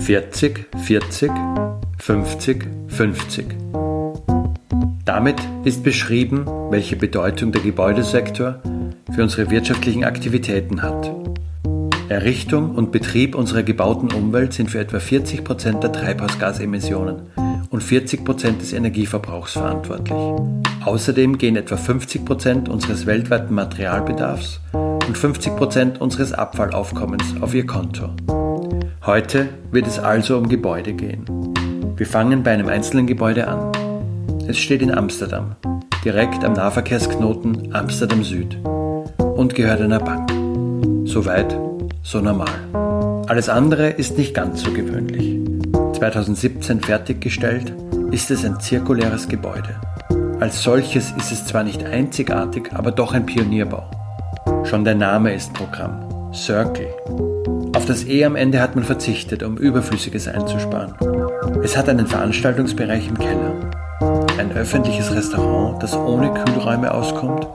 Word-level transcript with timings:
Vierzig, 0.00 0.66
vierzig, 0.82 1.30
fünfzig, 1.98 2.66
fünfzig. 2.88 3.46
Damit 5.04 5.36
ist 5.64 5.84
beschrieben, 5.84 6.46
welche 6.70 6.96
Bedeutung 6.96 7.52
der 7.52 7.60
Gebäudesektor 7.60 8.60
für 9.12 9.22
unsere 9.22 9.50
wirtschaftlichen 9.50 10.04
Aktivitäten 10.04 10.82
hat. 10.82 11.12
Errichtung 12.08 12.74
und 12.74 12.92
Betrieb 12.92 13.34
unserer 13.34 13.62
gebauten 13.62 14.10
Umwelt 14.10 14.54
sind 14.54 14.70
für 14.70 14.80
etwa 14.80 14.98
40 14.98 15.44
Prozent 15.44 15.82
der 15.84 15.92
Treibhausgasemissionen 15.92 17.30
und 17.68 17.82
40 17.82 18.24
Prozent 18.24 18.62
des 18.62 18.72
Energieverbrauchs 18.72 19.52
verantwortlich. 19.52 20.18
Außerdem 20.84 21.36
gehen 21.36 21.56
etwa 21.56 21.76
50 21.76 22.24
Prozent 22.24 22.68
unseres 22.68 23.04
weltweiten 23.04 23.54
Materialbedarfs 23.54 24.60
und 24.72 25.16
50 25.16 25.56
Prozent 25.56 26.00
unseres 26.00 26.32
Abfallaufkommens 26.32 27.34
auf 27.40 27.54
ihr 27.54 27.66
Konto. 27.66 28.08
Heute 29.06 29.48
wird 29.70 29.86
es 29.86 29.98
also 29.98 30.36
um 30.36 30.46
Gebäude 30.46 30.92
gehen. 30.92 31.24
Wir 31.96 32.06
fangen 32.06 32.42
bei 32.42 32.50
einem 32.50 32.68
einzelnen 32.68 33.06
Gebäude 33.06 33.48
an. 33.48 33.72
Es 34.46 34.58
steht 34.58 34.82
in 34.82 34.94
Amsterdam, 34.94 35.56
direkt 36.04 36.44
am 36.44 36.52
Nahverkehrsknoten 36.52 37.74
Amsterdam 37.74 38.22
Süd 38.22 38.58
und 39.16 39.54
gehört 39.54 39.80
einer 39.80 40.00
Bank. 40.00 40.30
Soweit, 41.08 41.58
so 42.02 42.20
normal. 42.20 43.24
Alles 43.26 43.48
andere 43.48 43.88
ist 43.88 44.18
nicht 44.18 44.34
ganz 44.34 44.62
so 44.62 44.70
gewöhnlich. 44.70 45.38
2017 45.96 46.80
fertiggestellt, 46.80 47.72
ist 48.10 48.30
es 48.30 48.44
ein 48.44 48.60
zirkuläres 48.60 49.28
Gebäude. 49.28 49.80
Als 50.40 50.62
solches 50.62 51.12
ist 51.12 51.32
es 51.32 51.46
zwar 51.46 51.64
nicht 51.64 51.82
einzigartig, 51.84 52.70
aber 52.74 52.90
doch 52.90 53.14
ein 53.14 53.24
Pionierbau. 53.24 53.90
Schon 54.64 54.84
der 54.84 54.94
Name 54.94 55.32
ist 55.32 55.54
Programm. 55.54 56.09
Circle. 56.34 56.86
Auf 57.74 57.86
das 57.86 58.04
E 58.04 58.24
am 58.24 58.36
Ende 58.36 58.60
hat 58.60 58.74
man 58.74 58.84
verzichtet, 58.84 59.42
um 59.42 59.56
Überflüssiges 59.56 60.28
einzusparen. 60.28 60.94
Es 61.62 61.76
hat 61.76 61.88
einen 61.88 62.06
Veranstaltungsbereich 62.06 63.08
im 63.08 63.18
Keller, 63.18 63.70
ein 64.38 64.52
öffentliches 64.52 65.14
Restaurant, 65.14 65.82
das 65.82 65.96
ohne 65.96 66.32
Kühlräume 66.32 66.92
auskommt 66.92 67.46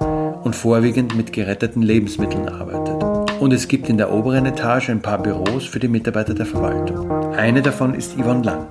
und 0.43 0.55
vorwiegend 0.55 1.15
mit 1.15 1.33
geretteten 1.33 1.81
Lebensmitteln 1.81 2.49
arbeitet. 2.49 3.03
Und 3.39 3.53
es 3.53 3.67
gibt 3.67 3.89
in 3.89 3.97
der 3.97 4.11
oberen 4.11 4.45
Etage 4.45 4.89
ein 4.89 5.01
paar 5.01 5.21
Büros 5.21 5.65
für 5.65 5.79
die 5.79 5.87
Mitarbeiter 5.87 6.33
der 6.33 6.45
Verwaltung. 6.45 7.11
Eine 7.33 7.61
davon 7.61 7.93
ist 7.93 8.17
Yvonne 8.17 8.43
Lang. 8.43 8.67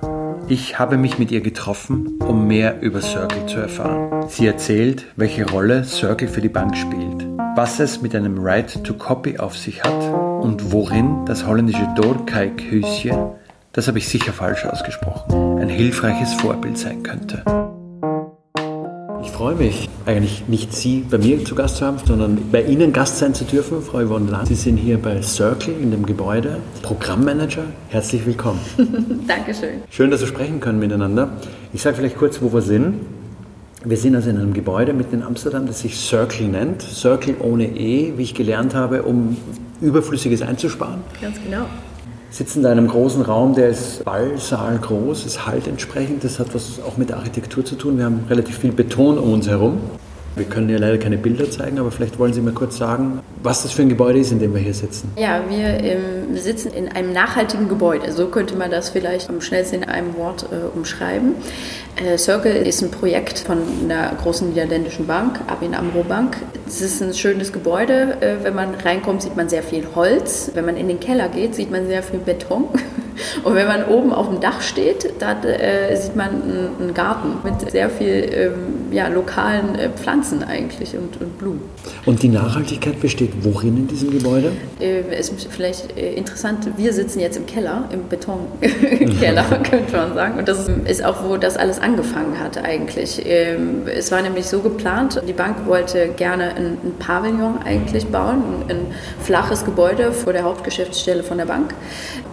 Ich 0.48 0.78
habe 0.78 0.98
mich 0.98 1.18
mit 1.18 1.30
ihr 1.30 1.40
getroffen, 1.40 2.18
um 2.18 2.46
mehr 2.46 2.82
über 2.82 3.00
Circle 3.00 3.46
zu 3.46 3.58
erfahren. 3.60 4.28
Sie 4.28 4.46
erzählt, 4.46 5.06
welche 5.16 5.48
Rolle 5.48 5.84
Circle 5.84 6.28
für 6.28 6.42
die 6.42 6.50
Bank 6.50 6.76
spielt, 6.76 7.26
was 7.56 7.78
es 7.78 8.02
mit 8.02 8.16
einem 8.16 8.38
Right 8.44 8.82
to 8.82 8.94
Copy 8.94 9.38
auf 9.38 9.56
sich 9.56 9.84
hat 9.84 10.12
und 10.42 10.72
worin 10.72 11.24
das 11.24 11.46
holländische 11.46 11.88
Dorkijk-Hüschen, 11.94 13.16
das 13.72 13.86
habe 13.86 13.98
ich 13.98 14.08
sicher 14.08 14.32
falsch 14.32 14.64
ausgesprochen, 14.64 15.60
ein 15.60 15.68
hilfreiches 15.68 16.34
Vorbild 16.34 16.76
sein 16.76 17.04
könnte. 17.04 17.44
Ich 19.22 19.30
freue 19.30 19.54
mich, 19.54 19.88
eigentlich 20.04 20.48
nicht 20.48 20.72
Sie 20.74 21.04
bei 21.08 21.18
mir 21.18 21.44
zu 21.44 21.54
Gast 21.54 21.76
zu 21.76 21.86
haben, 21.86 21.98
sondern 22.04 22.50
bei 22.50 22.62
Ihnen 22.62 22.92
Gast 22.92 23.18
sein 23.18 23.34
zu 23.34 23.44
dürfen, 23.44 23.82
Frau 23.82 24.04
Yvonne 24.04 24.30
Lang. 24.30 24.46
Sie 24.46 24.54
sind 24.54 24.76
hier 24.76 24.98
bei 24.98 25.22
Circle 25.22 25.74
in 25.80 25.92
dem 25.92 26.06
Gebäude, 26.06 26.58
Programmmanager. 26.82 27.64
Herzlich 27.88 28.26
willkommen. 28.26 28.60
Dankeschön. 29.28 29.82
Schön, 29.90 30.10
dass 30.10 30.20
wir 30.20 30.28
sprechen 30.28 30.58
können 30.60 30.80
miteinander. 30.80 31.30
Ich 31.72 31.82
sage 31.82 31.96
vielleicht 31.96 32.18
kurz, 32.18 32.42
wo 32.42 32.52
wir 32.52 32.62
sind. 32.62 32.96
Wir 33.86 33.98
sind 33.98 34.16
also 34.16 34.30
in 34.30 34.38
einem 34.38 34.54
Gebäude 34.54 34.94
mitten 34.94 35.16
in 35.16 35.22
Amsterdam, 35.22 35.66
das 35.66 35.80
sich 35.80 35.98
Circle 35.98 36.48
nennt. 36.48 36.80
Circle 36.80 37.36
ohne 37.40 37.66
E, 37.66 38.14
wie 38.16 38.22
ich 38.22 38.34
gelernt 38.34 38.74
habe, 38.74 39.02
um 39.02 39.36
Überflüssiges 39.82 40.40
einzusparen. 40.40 41.02
Ganz 41.20 41.36
genau 41.42 41.66
sitzen 42.34 42.64
da 42.64 42.72
in 42.72 42.78
einem 42.78 42.88
großen 42.88 43.22
Raum, 43.22 43.54
der 43.54 43.68
ist 43.68 44.04
Ballsaal 44.04 44.78
groß, 44.78 45.24
ist 45.24 45.46
halt 45.46 45.68
entsprechend. 45.68 46.24
Das 46.24 46.40
hat 46.40 46.52
was 46.52 46.80
auch 46.82 46.96
mit 46.96 47.12
Architektur 47.12 47.64
zu 47.64 47.76
tun. 47.76 47.96
Wir 47.96 48.06
haben 48.06 48.24
relativ 48.28 48.58
viel 48.58 48.72
Beton 48.72 49.18
um 49.18 49.32
uns 49.34 49.46
herum. 49.46 49.78
Wir 50.36 50.46
können 50.46 50.68
ja 50.68 50.78
leider 50.78 50.98
keine 50.98 51.16
Bilder 51.16 51.48
zeigen, 51.48 51.78
aber 51.78 51.92
vielleicht 51.92 52.18
wollen 52.18 52.32
Sie 52.32 52.40
mir 52.40 52.52
kurz 52.52 52.76
sagen, 52.76 53.20
was 53.42 53.62
das 53.62 53.72
für 53.72 53.82
ein 53.82 53.88
Gebäude 53.88 54.18
ist, 54.18 54.32
in 54.32 54.40
dem 54.40 54.52
wir 54.52 54.60
hier 54.60 54.74
sitzen. 54.74 55.12
Ja, 55.16 55.44
wir 55.48 55.58
ähm, 55.58 56.36
sitzen 56.36 56.72
in 56.72 56.88
einem 56.88 57.12
nachhaltigen 57.12 57.68
Gebäude. 57.68 58.10
So 58.10 58.26
könnte 58.26 58.56
man 58.56 58.70
das 58.70 58.88
vielleicht 58.88 59.28
am 59.28 59.40
schnellsten 59.40 59.76
in 59.76 59.84
einem 59.84 60.16
Wort 60.16 60.46
äh, 60.50 60.76
umschreiben. 60.76 61.36
Äh, 61.96 62.18
Circle 62.18 62.54
ist 62.66 62.82
ein 62.82 62.90
Projekt 62.90 63.38
von 63.38 63.58
einer 63.84 64.12
großen 64.20 64.48
niederländischen 64.48 65.06
Bank, 65.06 65.38
ABN 65.46 65.74
AMRO 65.74 66.02
Bank. 66.02 66.36
Es 66.66 66.80
ist 66.80 67.00
ein 67.00 67.14
schönes 67.14 67.52
Gebäude. 67.52 68.16
Äh, 68.20 68.42
wenn 68.42 68.56
man 68.56 68.74
reinkommt, 68.74 69.22
sieht 69.22 69.36
man 69.36 69.48
sehr 69.48 69.62
viel 69.62 69.86
Holz. 69.94 70.50
Wenn 70.54 70.64
man 70.64 70.76
in 70.76 70.88
den 70.88 70.98
Keller 70.98 71.28
geht, 71.28 71.54
sieht 71.54 71.70
man 71.70 71.86
sehr 71.86 72.02
viel 72.02 72.18
Beton. 72.18 72.64
Und 73.42 73.54
wenn 73.54 73.66
man 73.66 73.84
oben 73.86 74.12
auf 74.12 74.28
dem 74.28 74.40
Dach 74.40 74.60
steht, 74.60 75.12
da 75.18 75.40
äh, 75.42 75.96
sieht 75.96 76.16
man 76.16 76.30
einen, 76.80 76.94
Garten 76.94 77.38
mit 77.42 77.70
sehr 77.70 77.90
viel 77.90 78.28
ähm, 78.32 78.52
ja, 78.92 79.08
lokalen 79.08 79.74
äh, 79.74 79.88
Pflanzen 79.90 80.44
eigentlich 80.44 80.94
und, 80.94 81.20
und, 81.20 81.38
Blumen. 81.38 81.62
Und 82.06 82.22
die 82.22 82.28
Nachhaltigkeit 82.28 83.00
besteht 83.00 83.32
worin 83.40 83.76
in 83.76 83.88
diesem 83.88 84.10
Gebäude? 84.12 84.52
Äh, 84.80 85.18
ist 85.18 85.32
vielleicht 85.50 85.96
äh, 85.96 86.14
interessant, 86.14 86.68
wir 86.76 86.92
sitzen 86.92 87.20
jetzt 87.20 87.36
im 87.36 87.46
Keller, 87.46 87.88
im 87.90 88.08
Betonkeller, 88.08 89.42
könnte 89.70 89.96
man 89.96 90.14
sagen. 90.14 90.38
Und 90.38 90.48
das 90.48 90.68
ist 90.68 91.04
auch, 91.04 91.24
wo 91.28 91.36
das 91.36 91.56
alles 91.56 91.80
angefangen 91.80 92.38
hat 92.38 92.58
eigentlich. 92.58 93.22
Ähm, 93.24 93.82
es 93.86 94.12
war 94.12 94.22
nämlich 94.22 94.46
so 94.46 94.60
geplant, 94.60 95.20
die 95.26 95.32
Bank 95.32 95.66
wollte 95.66 96.08
gerne 96.16 96.54
ein, 96.54 96.78
ein 96.84 96.94
Pavillon 96.98 97.58
eigentlich 97.64 98.06
bauen, 98.06 98.42
ein, 98.68 98.70
ein 98.70 98.86
flaches 99.20 99.64
Gebäude 99.64 100.12
vor 100.12 100.32
der 100.32 100.44
Hauptgeschäftsstelle 100.44 101.22
von 101.22 101.38
der 101.38 101.46
Bank 101.46 101.74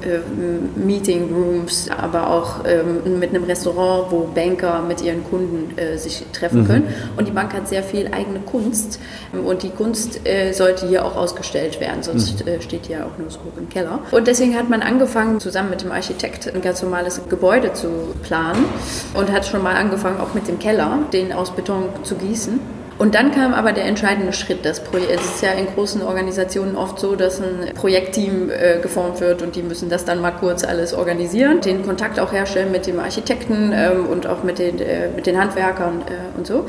ähm, 0.03 0.69
Meeting 0.76 1.34
Rooms, 1.34 1.90
aber 1.90 2.30
auch 2.30 2.66
ähm, 2.66 3.20
mit 3.20 3.30
einem 3.30 3.44
Restaurant, 3.44 4.12
wo 4.12 4.28
Banker 4.34 4.82
mit 4.82 5.02
ihren 5.02 5.24
Kunden 5.24 5.78
äh, 5.78 5.98
sich 5.98 6.26
treffen 6.34 6.62
mhm. 6.62 6.68
können. 6.68 6.94
Und 7.18 7.28
die 7.28 7.32
Bank 7.32 7.54
hat 7.54 7.68
sehr 7.68 7.84
viel 7.84 8.08
eigene 8.12 8.40
Kunst 8.40 9.00
und 9.46 9.64
die 9.64 9.70
Kunst 9.70 10.28
äh, 10.28 10.54
sollte 10.54 10.88
hier 10.88 11.06
auch 11.06 11.16
ausgestellt 11.16 11.80
werden, 11.80 12.04
sonst 12.04 12.46
mhm. 12.46 12.52
äh, 12.52 12.62
steht 12.62 12.88
die 12.88 12.94
ja 12.94 13.06
auch 13.06 13.18
nur 13.18 13.30
so 13.30 13.40
im 13.58 13.70
Keller. 13.70 14.00
Und 14.12 14.28
deswegen 14.28 14.56
hat 14.56 14.69
man 14.69 14.81
angefangen, 14.81 15.40
zusammen 15.40 15.69
mit 15.69 15.81
dem 15.81 15.92
Architekt 15.92 16.54
ein 16.54 16.62
ganz 16.62 16.81
normales 16.81 17.22
Gebäude 17.30 17.74
zu 17.74 17.90
planen 18.24 18.66
und 19.13 19.31
hat 19.31 19.45
schon 19.45 19.63
mal 19.63 19.75
angefangen, 19.75 20.19
auch 20.19 20.34
mit 20.34 20.48
dem 20.48 20.60
Keller, 20.60 21.00
den 21.13 21.31
aus 21.34 21.51
Beton 21.51 21.86
zu 22.04 22.16
gießen 22.16 22.60
und 23.01 23.15
dann 23.15 23.31
kam 23.31 23.56
aber 23.56 23.74
der 23.74 23.86
entscheidende 23.86 24.31
Schritt. 24.31 24.63
Das 24.63 24.80
Projekt, 24.80 25.12
es 25.12 25.25
ist 25.25 25.42
ja 25.42 25.53
in 25.53 25.65
großen 25.65 26.03
Organisationen 26.03 26.75
oft 26.75 27.00
so, 27.00 27.15
dass 27.15 27.42
ein 27.42 27.74
Projektteam 27.74 28.51
äh, 28.51 28.80
geformt 28.80 29.21
wird 29.21 29.42
und 29.42 29.56
die 29.56 29.63
müssen 29.63 29.89
das 29.89 30.06
dann 30.06 30.21
mal 30.21 30.30
kurz 30.30 30.63
alles 30.63 30.94
organisieren, 30.94 31.62
den 31.62 31.83
Kontakt 31.83 32.19
auch 32.19 32.31
herstellen 32.31 32.71
mit 32.71 32.86
dem 32.86 33.00
Architekten 33.00 33.71
ähm, 33.74 34.06
und 34.06 34.27
auch 34.27 34.44
mit 34.44 34.59
den, 34.59 34.77
äh, 34.77 35.07
mit 35.15 35.25
den 35.25 35.39
Handwerkern 35.39 36.03
äh, 36.06 36.38
und 36.38 36.45
so. 36.45 36.68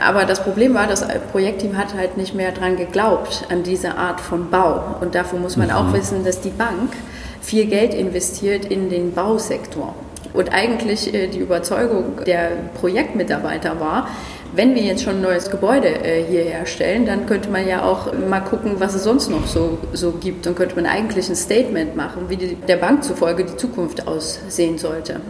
Aber 0.00 0.24
das 0.24 0.44
Problem 0.44 0.72
war, 0.72 0.86
das 0.86 1.04
Projektteam 1.32 1.76
hat 1.76 1.94
halt 1.94 2.16
nicht 2.16 2.32
mehr 2.32 2.52
dran 2.52 2.76
geglaubt, 2.76 3.46
an 3.50 3.64
diese 3.64 3.98
Art 3.98 4.20
von 4.20 4.50
Bau. 4.50 4.98
Und 5.00 5.16
dafür 5.16 5.40
muss 5.40 5.56
man 5.56 5.66
mhm. 5.66 5.74
auch 5.74 5.92
wissen, 5.92 6.24
dass 6.24 6.40
die 6.40 6.50
Bank 6.50 6.92
viel 7.40 7.66
Geld 7.66 7.92
investiert 7.92 8.66
in 8.66 8.88
den 8.88 9.14
Bausektor. 9.14 9.96
Und 10.32 10.52
eigentlich 10.52 11.12
äh, 11.12 11.28
die 11.28 11.38
Überzeugung 11.38 12.24
der 12.26 12.50
Projektmitarbeiter 12.80 13.78
war, 13.80 14.08
wenn 14.54 14.74
wir 14.74 14.82
jetzt 14.82 15.02
schon 15.02 15.16
ein 15.16 15.22
neues 15.22 15.50
Gebäude 15.50 15.88
äh, 15.88 16.24
hier 16.24 16.42
herstellen, 16.42 17.06
dann 17.06 17.26
könnte 17.26 17.50
man 17.50 17.66
ja 17.66 17.84
auch 17.84 18.12
mal 18.12 18.40
gucken, 18.40 18.74
was 18.78 18.94
es 18.94 19.04
sonst 19.04 19.30
noch 19.30 19.46
so, 19.46 19.78
so 19.92 20.12
gibt 20.12 20.46
und 20.46 20.56
könnte 20.56 20.76
man 20.76 20.86
eigentlich 20.86 21.28
ein 21.28 21.36
Statement 21.36 21.96
machen, 21.96 22.28
wie 22.28 22.36
die, 22.36 22.54
der 22.54 22.76
Bank 22.76 23.02
zufolge 23.02 23.44
die 23.44 23.56
Zukunft 23.56 24.06
aussehen 24.06 24.78
sollte. 24.78 25.20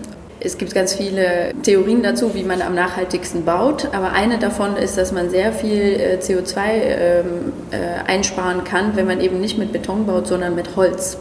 Es 0.45 0.59
gibt 0.59 0.75
ganz 0.75 0.95
viele 0.95 1.53
Theorien 1.63 2.03
dazu, 2.03 2.35
wie 2.35 2.43
man 2.43 2.63
am 2.63 2.75
nachhaltigsten 2.75 3.45
baut, 3.45 3.89
aber 3.93 4.13
eine 4.13 4.39
davon 4.39 4.77
ist, 4.77 4.99
dass 4.99 5.13
man 5.13 5.31
sehr 5.31 5.53
viel 5.53 6.01
äh, 6.01 6.19
CO2 6.21 6.59
ähm, 6.65 7.25
äh, 7.71 8.11
einsparen 8.11 8.65
kann, 8.65 8.97
wenn 8.97 9.07
man 9.07 9.21
eben 9.21 9.41
nicht 9.41 9.57
mit 9.57 9.73
Beton 9.73 10.05
baut, 10.05 10.27
sondern 10.27 10.57
mit 10.57 10.75
Holz. 10.75 11.17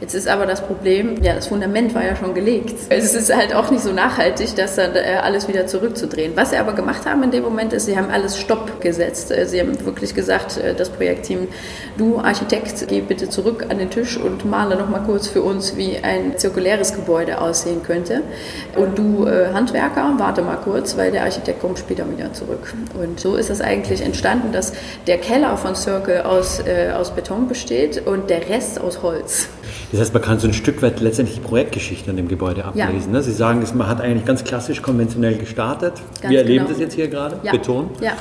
Jetzt 0.00 0.14
ist 0.14 0.28
aber 0.28 0.46
das 0.46 0.62
Problem, 0.62 1.22
ja, 1.22 1.34
das 1.34 1.48
Fundament 1.48 1.94
war 1.94 2.02
ja 2.02 2.16
schon 2.16 2.32
gelegt. 2.32 2.74
Es 2.88 3.14
ist 3.14 3.34
halt 3.34 3.54
auch 3.54 3.70
nicht 3.70 3.82
so 3.82 3.92
nachhaltig, 3.92 4.54
das 4.56 4.76
dann 4.76 4.96
äh, 4.96 5.18
alles 5.22 5.46
wieder 5.46 5.66
zurückzudrehen. 5.66 6.32
Was 6.36 6.50
sie 6.50 6.56
aber 6.56 6.72
gemacht 6.72 7.04
haben 7.04 7.22
in 7.22 7.30
dem 7.30 7.42
Moment 7.42 7.74
ist, 7.74 7.84
sie 7.84 7.98
haben 7.98 8.08
alles 8.08 8.38
Stopp 8.38 8.80
gesetzt. 8.80 9.30
Äh, 9.30 9.44
sie 9.44 9.60
haben 9.60 9.84
wirklich 9.84 10.14
gesagt, 10.14 10.56
äh, 10.56 10.74
das 10.74 10.88
Projektteam, 10.88 11.48
du 11.98 12.18
Architekt, 12.18 12.88
geh 12.88 13.02
bitte 13.02 13.28
zurück 13.28 13.66
an 13.68 13.76
den 13.76 13.90
Tisch 13.90 14.16
und 14.16 14.46
male 14.46 14.76
noch 14.76 14.88
mal 14.88 15.00
kurz 15.00 15.28
für 15.28 15.42
uns, 15.42 15.76
wie 15.76 15.98
ein 15.98 16.38
zirkuläres 16.38 16.94
Gebäude 16.94 17.38
aussehen 17.38 17.82
könnte. 17.82 18.22
Und 18.76 18.98
du 18.98 19.26
Handwerker, 19.26 20.14
warte 20.16 20.42
mal 20.42 20.56
kurz, 20.56 20.96
weil 20.96 21.10
der 21.10 21.24
Architekt 21.24 21.60
kommt 21.60 21.78
später 21.78 22.10
wieder 22.10 22.32
zurück. 22.32 22.74
Und 22.94 23.20
so 23.20 23.36
ist 23.36 23.50
es 23.50 23.60
eigentlich 23.60 24.02
entstanden, 24.02 24.52
dass 24.52 24.72
der 25.06 25.18
Keller 25.18 25.56
von 25.56 25.74
Circle 25.74 26.22
aus, 26.22 26.62
aus 26.96 27.10
Beton 27.10 27.48
besteht 27.48 28.06
und 28.06 28.30
der 28.30 28.48
Rest 28.48 28.80
aus 28.80 29.02
Holz. 29.02 29.48
Das 29.92 30.00
heißt, 30.00 30.14
man 30.14 30.22
kann 30.22 30.38
so 30.38 30.46
ein 30.46 30.52
Stück 30.52 30.82
weit 30.82 31.00
letztendlich 31.00 31.38
die 31.38 31.42
Projektgeschichte 31.42 32.10
an 32.10 32.16
dem 32.16 32.28
Gebäude 32.28 32.64
ablesen. 32.64 33.12
Ja. 33.12 33.18
Ne? 33.18 33.22
Sie 33.22 33.32
sagen, 33.32 33.64
man 33.74 33.88
hat 33.88 34.00
eigentlich 34.00 34.24
ganz 34.24 34.44
klassisch 34.44 34.82
konventionell 34.82 35.36
gestartet. 35.36 35.94
Ganz 36.20 36.30
Wir 36.30 36.38
erleben 36.38 36.66
genau. 36.66 36.70
das 36.70 36.80
jetzt 36.80 36.94
hier 36.94 37.08
gerade, 37.08 37.40
ja. 37.42 37.52
Beton. 37.52 37.90
Ja. 38.00 38.12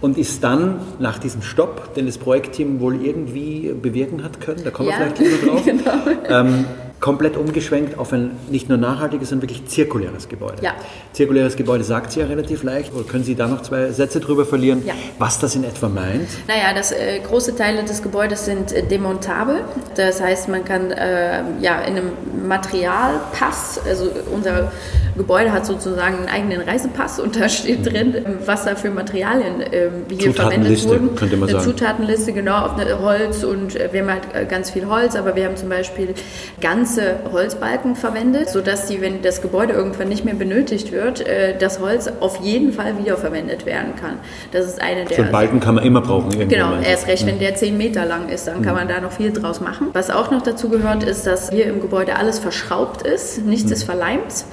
Und 0.00 0.18
ist 0.18 0.42
dann 0.42 0.80
nach 0.98 1.18
diesem 1.18 1.40
Stopp, 1.40 1.94
den 1.94 2.06
das 2.06 2.18
Projektteam 2.18 2.80
wohl 2.80 3.04
irgendwie 3.04 3.72
bewirken 3.80 4.22
hat 4.22 4.40
können, 4.40 4.62
da 4.64 4.70
kommen 4.70 4.88
wir 4.88 4.96
vielleicht 4.96 5.20
noch 5.20 5.52
drauf, 5.52 5.64
genau. 5.64 5.92
ähm, 6.28 6.64
komplett 7.00 7.36
umgeschwenkt 7.36 7.98
auf 7.98 8.12
ein 8.12 8.30
nicht 8.48 8.68
nur 8.68 8.78
nachhaltiges, 8.78 9.28
sondern 9.28 9.48
wirklich 9.48 9.66
zirkuläres 9.66 10.28
Gebäude. 10.28 10.62
Ja. 10.62 10.72
Zirkuläres 11.12 11.56
Gebäude 11.56 11.84
sagt 11.84 12.12
sie 12.12 12.20
ja 12.20 12.26
relativ 12.26 12.62
leicht. 12.62 12.94
Oder 12.94 13.04
können 13.04 13.24
Sie 13.24 13.34
da 13.34 13.46
noch 13.46 13.62
zwei 13.62 13.90
Sätze 13.90 14.20
drüber 14.20 14.46
verlieren, 14.46 14.82
ja. 14.86 14.94
was 15.18 15.38
das 15.38 15.54
in 15.54 15.64
etwa 15.64 15.88
meint? 15.88 16.28
Naja, 16.48 16.72
das, 16.74 16.92
äh, 16.92 17.20
große 17.20 17.56
Teile 17.56 17.84
des 17.84 18.02
Gebäudes 18.02 18.46
sind 18.46 18.72
äh, 18.72 18.82
demontabel. 18.86 19.56
Das 19.96 20.20
heißt, 20.20 20.48
man 20.48 20.64
kann 20.64 20.90
äh, 20.92 21.42
ja, 21.60 21.80
in 21.82 21.96
einem 21.96 22.12
Materialpass, 22.46 23.80
also 23.86 24.10
unser 24.32 24.72
Gebäude 25.16 25.52
hat 25.52 25.64
sozusagen 25.64 26.18
einen 26.18 26.28
eigenen 26.28 26.60
Reisepass 26.62 27.20
und 27.20 27.38
da 27.40 27.48
steht 27.48 27.80
mhm. 27.80 27.84
drin, 27.84 28.26
was 28.44 28.64
da 28.64 28.74
für 28.74 28.90
Materialien 28.90 29.60
äh, 29.60 29.88
hier 30.10 30.34
verwendet 30.34 30.84
wurden. 30.88 31.14
Könnte 31.14 31.36
man 31.36 31.48
sagen. 31.48 31.62
Eine 31.62 31.72
Zutatenliste, 31.72 32.32
genau, 32.32 32.66
auf 32.66 32.72
Holz 33.00 33.44
und 33.44 33.76
äh, 33.76 33.90
wir 33.92 34.02
haben 34.02 34.10
halt 34.10 34.22
äh, 34.34 34.44
ganz 34.46 34.70
viel 34.70 34.86
Holz, 34.86 35.14
aber 35.14 35.36
wir 35.36 35.44
haben 35.44 35.56
zum 35.56 35.68
Beispiel 35.68 36.14
ganz 36.60 36.83
ganze 36.84 37.16
Holzbalken 37.32 37.96
verwendet, 37.96 38.50
sodass 38.50 38.88
die, 38.88 39.00
wenn 39.00 39.22
das 39.22 39.40
Gebäude 39.40 39.72
irgendwann 39.72 40.08
nicht 40.08 40.26
mehr 40.26 40.34
benötigt 40.34 40.92
wird, 40.92 41.26
äh, 41.26 41.56
das 41.58 41.80
Holz 41.80 42.10
auf 42.20 42.40
jeden 42.42 42.72
Fall 42.72 42.98
wiederverwendet 42.98 43.64
werden 43.64 43.96
kann. 43.96 44.18
Das 44.52 44.66
ist 44.66 44.82
eine 44.82 45.06
der. 45.06 45.16
So 45.16 45.22
einen 45.22 45.32
Balken 45.32 45.60
kann 45.60 45.76
man 45.76 45.84
immer 45.84 46.02
brauchen. 46.02 46.46
Genau, 46.46 46.74
erst 46.82 47.06
recht, 47.06 47.26
wenn 47.26 47.38
der 47.38 47.54
10 47.54 47.78
Meter 47.78 48.04
lang 48.04 48.28
ist, 48.28 48.48
dann 48.48 48.60
kann 48.60 48.74
man 48.74 48.86
da 48.86 49.00
noch 49.00 49.12
viel 49.12 49.32
draus 49.32 49.62
machen. 49.62 49.88
Was 49.94 50.10
auch 50.10 50.30
noch 50.30 50.42
dazu 50.42 50.68
gehört, 50.68 51.04
ist, 51.04 51.26
dass 51.26 51.48
hier 51.50 51.66
im 51.66 51.80
Gebäude 51.80 52.16
alles 52.16 52.38
verschraubt 52.38 53.00
ist, 53.00 53.46
nichts 53.46 53.70
ist 53.70 53.84
verleimt. 53.84 54.44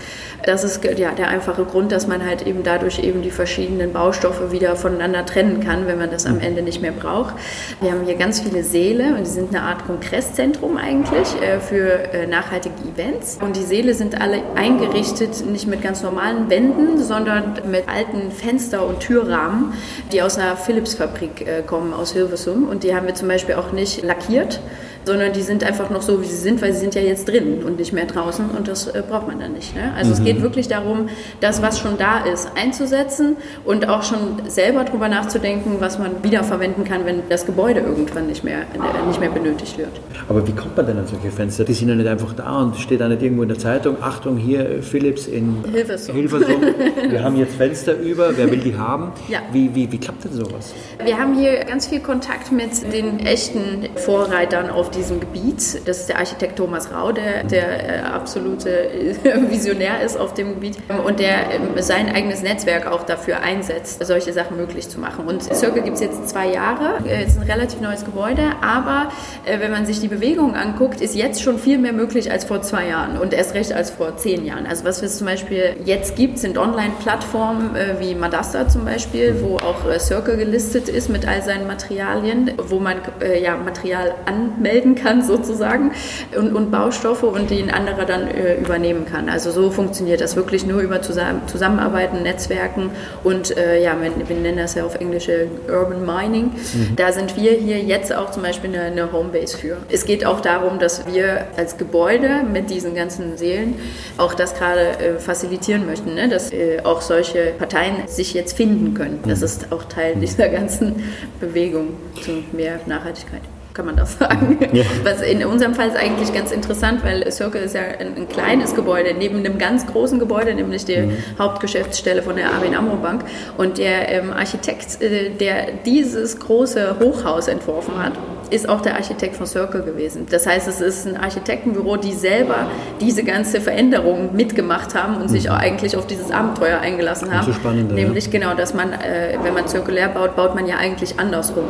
Das 0.43 0.63
ist 0.63 0.83
ja 0.83 1.11
der 1.11 1.27
einfache 1.27 1.65
Grund, 1.65 1.91
dass 1.91 2.07
man 2.07 2.25
halt 2.25 2.47
eben 2.47 2.63
dadurch 2.63 2.99
eben 2.99 3.21
die 3.21 3.31
verschiedenen 3.31 3.93
Baustoffe 3.93 4.51
wieder 4.51 4.75
voneinander 4.75 5.25
trennen 5.25 5.59
kann, 5.59 5.87
wenn 5.87 5.99
man 5.99 6.09
das 6.09 6.25
am 6.25 6.39
Ende 6.39 6.61
nicht 6.61 6.81
mehr 6.81 6.91
braucht. 6.91 7.35
Wir 7.79 7.91
haben 7.91 8.05
hier 8.05 8.15
ganz 8.15 8.41
viele 8.41 8.63
Säle 8.63 9.15
und 9.15 9.19
die 9.19 9.31
sind 9.31 9.49
eine 9.49 9.63
Art 9.63 9.85
Kongresszentrum 9.85 10.77
eigentlich 10.77 11.27
äh, 11.41 11.59
für 11.59 12.13
äh, 12.13 12.27
nachhaltige 12.27 12.75
Events. 12.93 13.37
Und 13.41 13.55
die 13.55 13.63
Säle 13.63 13.93
sind 13.93 14.19
alle 14.19 14.41
eingerichtet 14.55 15.45
nicht 15.45 15.67
mit 15.67 15.81
ganz 15.81 16.01
normalen 16.01 16.49
Wänden, 16.49 16.97
sondern 16.97 17.61
mit 17.69 17.87
alten 17.87 18.31
Fenster- 18.31 18.85
und 18.85 18.99
Türrahmen, 18.99 19.73
die 20.11 20.21
aus 20.21 20.37
einer 20.37 20.57
Philips-Fabrik 20.57 21.47
äh, 21.47 21.61
kommen 21.61 21.93
aus 21.93 22.13
Hilversum. 22.13 22.67
Und 22.67 22.83
die 22.83 22.95
haben 22.95 23.05
wir 23.05 23.15
zum 23.15 23.27
Beispiel 23.27 23.55
auch 23.55 23.71
nicht 23.71 24.03
lackiert 24.03 24.59
sondern 25.05 25.33
die 25.33 25.41
sind 25.41 25.63
einfach 25.63 25.89
noch 25.89 26.01
so, 26.01 26.21
wie 26.21 26.25
sie 26.25 26.35
sind, 26.35 26.61
weil 26.61 26.73
sie 26.73 26.79
sind 26.79 26.95
ja 26.95 27.01
jetzt 27.01 27.27
drin 27.27 27.63
und 27.65 27.79
nicht 27.79 27.93
mehr 27.93 28.05
draußen 28.05 28.49
und 28.49 28.67
das 28.67 28.87
äh, 28.87 29.03
braucht 29.07 29.27
man 29.27 29.39
dann 29.39 29.53
nicht. 29.53 29.75
Ne? 29.75 29.93
Also 29.95 30.09
mhm. 30.09 30.13
es 30.13 30.23
geht 30.23 30.41
wirklich 30.41 30.67
darum, 30.67 31.09
das, 31.39 31.61
was 31.61 31.79
schon 31.79 31.97
da 31.97 32.19
ist, 32.19 32.49
einzusetzen 32.55 33.37
und 33.65 33.87
auch 33.87 34.03
schon 34.03 34.41
selber 34.47 34.83
darüber 34.83 35.09
nachzudenken, 35.09 35.77
was 35.79 35.97
man 35.97 36.23
wiederverwenden 36.23 36.83
kann, 36.83 37.05
wenn 37.05 37.23
das 37.29 37.45
Gebäude 37.45 37.79
irgendwann 37.79 38.27
nicht 38.27 38.43
mehr, 38.43 38.61
äh, 38.61 39.07
nicht 39.07 39.19
mehr 39.19 39.29
benötigt 39.29 39.77
wird. 39.77 39.89
Aber 40.29 40.47
wie 40.47 40.53
kommt 40.53 40.77
man 40.77 40.85
denn 40.85 40.97
an 40.97 41.07
solche 41.07 41.31
Fenster? 41.31 41.63
Die 41.63 41.73
sind 41.73 41.89
ja 41.89 41.95
nicht 41.95 42.07
einfach 42.07 42.33
da 42.33 42.59
und 42.59 42.77
steht 42.77 43.01
da 43.01 43.07
nicht 43.07 43.21
irgendwo 43.21 43.43
in 43.43 43.49
der 43.49 43.59
Zeitung, 43.59 43.97
Achtung, 44.01 44.37
hier 44.37 44.81
Philips 44.81 45.27
in 45.27 45.63
Hilversum. 45.71 46.15
Hilversum. 46.15 46.61
Wir 47.09 47.23
haben 47.23 47.37
jetzt 47.37 47.55
Fenster 47.55 47.97
über, 47.97 48.37
wer 48.37 48.49
will 48.51 48.59
die 48.59 48.75
haben? 48.75 49.11
Ja. 49.27 49.39
Wie, 49.51 49.73
wie, 49.73 49.91
wie 49.91 49.97
klappt 49.97 50.23
denn 50.25 50.33
sowas? 50.33 50.73
Wir 51.03 51.17
haben 51.17 51.37
hier 51.37 51.63
ganz 51.65 51.87
viel 51.87 51.99
Kontakt 51.99 52.51
mit 52.51 52.93
den 52.93 53.19
echten 53.19 53.89
Vorreitern 53.95 54.69
auf 54.69 54.90
diesem 54.95 55.19
Gebiet. 55.19 55.87
Das 55.87 56.01
ist 56.01 56.09
der 56.09 56.19
Architekt 56.19 56.57
Thomas 56.57 56.91
Rau, 56.91 57.11
der, 57.11 57.43
der 57.43 57.99
äh, 57.99 58.01
absolute 58.01 59.15
Visionär 59.49 60.01
ist 60.01 60.17
auf 60.17 60.33
dem 60.33 60.55
Gebiet 60.55 60.77
und 61.05 61.19
der 61.19 61.51
ähm, 61.51 61.69
sein 61.79 62.13
eigenes 62.13 62.41
Netzwerk 62.41 62.87
auch 62.87 63.03
dafür 63.03 63.41
einsetzt, 63.41 64.05
solche 64.05 64.33
Sachen 64.33 64.57
möglich 64.57 64.89
zu 64.89 64.99
machen. 64.99 65.25
Und 65.25 65.43
Circle 65.43 65.83
gibt 65.83 65.95
es 65.95 66.01
jetzt 66.01 66.29
zwei 66.29 66.51
Jahre, 66.51 66.97
äh, 67.07 67.23
es 67.23 67.33
ist 67.33 67.41
ein 67.41 67.49
relativ 67.49 67.81
neues 67.81 68.05
Gebäude, 68.05 68.43
aber 68.61 69.11
äh, 69.45 69.59
wenn 69.59 69.71
man 69.71 69.85
sich 69.85 69.99
die 69.99 70.07
Bewegung 70.07 70.55
anguckt, 70.55 71.01
ist 71.01 71.15
jetzt 71.15 71.41
schon 71.41 71.57
viel 71.57 71.77
mehr 71.77 71.93
möglich 71.93 72.31
als 72.31 72.45
vor 72.45 72.61
zwei 72.61 72.87
Jahren 72.87 73.17
und 73.17 73.33
erst 73.33 73.53
recht 73.53 73.73
als 73.73 73.91
vor 73.91 74.17
zehn 74.17 74.45
Jahren. 74.45 74.65
Also 74.65 74.85
was 74.85 75.01
es 75.01 75.17
zum 75.17 75.27
Beispiel 75.27 75.75
jetzt 75.85 76.15
gibt, 76.15 76.37
sind 76.37 76.57
Online-Plattformen 76.57 77.71
wie 77.99 78.15
Madasta 78.15 78.67
zum 78.67 78.85
Beispiel, 78.85 79.35
wo 79.41 79.57
auch 79.57 79.99
Circle 79.99 80.37
gelistet 80.37 80.89
ist 80.89 81.09
mit 81.09 81.27
all 81.27 81.41
seinen 81.41 81.67
Materialien, 81.67 82.51
wo 82.57 82.79
man 82.79 82.97
ja, 83.41 83.55
Material 83.57 84.13
anmeldet 84.25 84.80
melden 84.81 84.95
kann 84.95 85.21
sozusagen 85.21 85.91
und, 86.37 86.53
und 86.53 86.71
Baustoffe 86.71 87.23
und 87.23 87.49
die 87.49 87.61
ein 87.61 87.71
anderer 87.71 88.05
dann 88.05 88.27
äh, 88.27 88.55
übernehmen 88.55 89.05
kann. 89.05 89.29
Also 89.29 89.51
so 89.51 89.71
funktioniert 89.71 90.21
das 90.21 90.35
wirklich 90.35 90.65
nur 90.65 90.81
über 90.81 91.01
Zusammen 91.01 91.41
Zusammenarbeiten, 91.47 92.23
Netzwerken 92.23 92.91
und 93.23 93.55
äh, 93.57 93.81
ja, 93.81 93.95
wir, 94.01 94.11
wir, 94.27 94.35
nennen 94.35 94.57
das 94.57 94.75
ja 94.75 94.85
auf 94.85 94.95
Englisch 94.95 95.27
äh, 95.29 95.47
Urban 95.69 96.05
Mining. 96.05 96.45
Mhm. 96.45 96.95
Da 96.95 97.11
sind 97.11 97.35
wir 97.37 97.51
hier 97.51 97.79
jetzt 97.79 98.13
auch 98.13 98.31
zum 98.31 98.43
Beispiel 98.43 98.69
eine, 98.69 98.83
eine 98.83 99.11
Homebase 99.11 99.57
für. 99.57 99.77
Es 99.89 100.05
geht 100.05 100.25
auch 100.25 100.41
darum, 100.41 100.79
dass 100.79 101.05
wir 101.07 101.47
als 101.57 101.77
Gebäude 101.77 102.41
mit 102.51 102.69
diesen 102.69 102.95
ganzen 102.95 103.37
Seelen 103.37 103.75
auch 104.17 104.33
das 104.33 104.55
gerade 104.55 104.99
äh, 104.99 105.19
facilitieren 105.19 105.85
möchten, 105.85 106.15
ne? 106.15 106.29
dass 106.29 106.51
äh, 106.51 106.79
auch 106.83 107.01
solche 107.01 107.53
Parteien 107.57 108.07
sich 108.07 108.33
jetzt 108.33 108.57
finden 108.57 108.93
können. 108.93 109.19
Das 109.27 109.39
mhm. 109.39 109.45
ist 109.45 109.71
auch 109.71 109.83
Teil 109.85 110.15
dieser 110.15 110.49
ganzen 110.49 111.03
Bewegung 111.39 111.89
zu 112.21 112.43
mehr 112.51 112.79
Nachhaltigkeit 112.85 113.41
kann 113.73 113.85
man 113.85 113.95
das 113.95 114.17
sagen. 114.19 114.57
Ja. 114.73 114.83
Was 115.03 115.21
in 115.21 115.45
unserem 115.45 115.73
Fall 115.73 115.89
ist 115.89 115.97
eigentlich 115.97 116.33
ganz 116.33 116.51
interessant, 116.51 117.03
weil 117.03 117.29
Circle 117.31 117.61
ist 117.61 117.75
ja 117.75 117.81
ein, 117.81 118.15
ein 118.15 118.27
kleines 118.27 118.75
Gebäude 118.75 119.13
neben 119.17 119.37
einem 119.37 119.57
ganz 119.57 119.85
großen 119.85 120.19
Gebäude, 120.19 120.53
nämlich 120.53 120.85
der 120.85 121.07
mhm. 121.07 121.17
Hauptgeschäftsstelle 121.37 122.21
von 122.21 122.35
der 122.35 122.53
ABN 122.53 122.75
Amro 122.75 122.97
Bank. 122.97 123.23
Und 123.57 123.77
der 123.77 124.09
ähm, 124.09 124.31
Architekt, 124.31 125.01
äh, 125.01 125.29
der 125.29 125.71
dieses 125.85 126.39
große 126.39 126.95
Hochhaus 126.99 127.47
entworfen 127.47 128.01
hat, 128.01 128.13
ist 128.51 128.67
auch 128.67 128.81
der 128.81 128.95
Architekt 128.95 129.35
von 129.35 129.47
Circle 129.47 129.81
gewesen. 129.81 130.27
Das 130.29 130.45
heißt, 130.45 130.67
es 130.67 130.81
ist 130.81 131.07
ein 131.07 131.17
Architektenbüro, 131.17 131.97
die 131.97 132.11
selber 132.11 132.67
diese 132.99 133.23
ganze 133.23 133.61
Veränderung 133.61 134.35
mitgemacht 134.35 134.93
haben 134.93 135.15
und 135.15 135.23
mhm. 135.23 135.29
sich 135.29 135.49
auch 135.49 135.55
eigentlich 135.55 135.95
auf 135.95 136.05
dieses 136.05 136.31
Abenteuer 136.31 136.79
eingelassen 136.79 137.33
haben. 137.33 137.53
Spannend, 137.53 137.93
Nämlich 137.93 138.25
ja. 138.25 138.31
genau, 138.31 138.53
dass 138.53 138.73
man, 138.73 138.91
äh, 138.93 139.37
wenn 139.41 139.53
man 139.53 139.67
zirkulär 139.67 140.09
baut, 140.09 140.35
baut 140.35 140.55
man 140.55 140.67
ja 140.67 140.77
eigentlich 140.77 141.19
andersrum. 141.19 141.65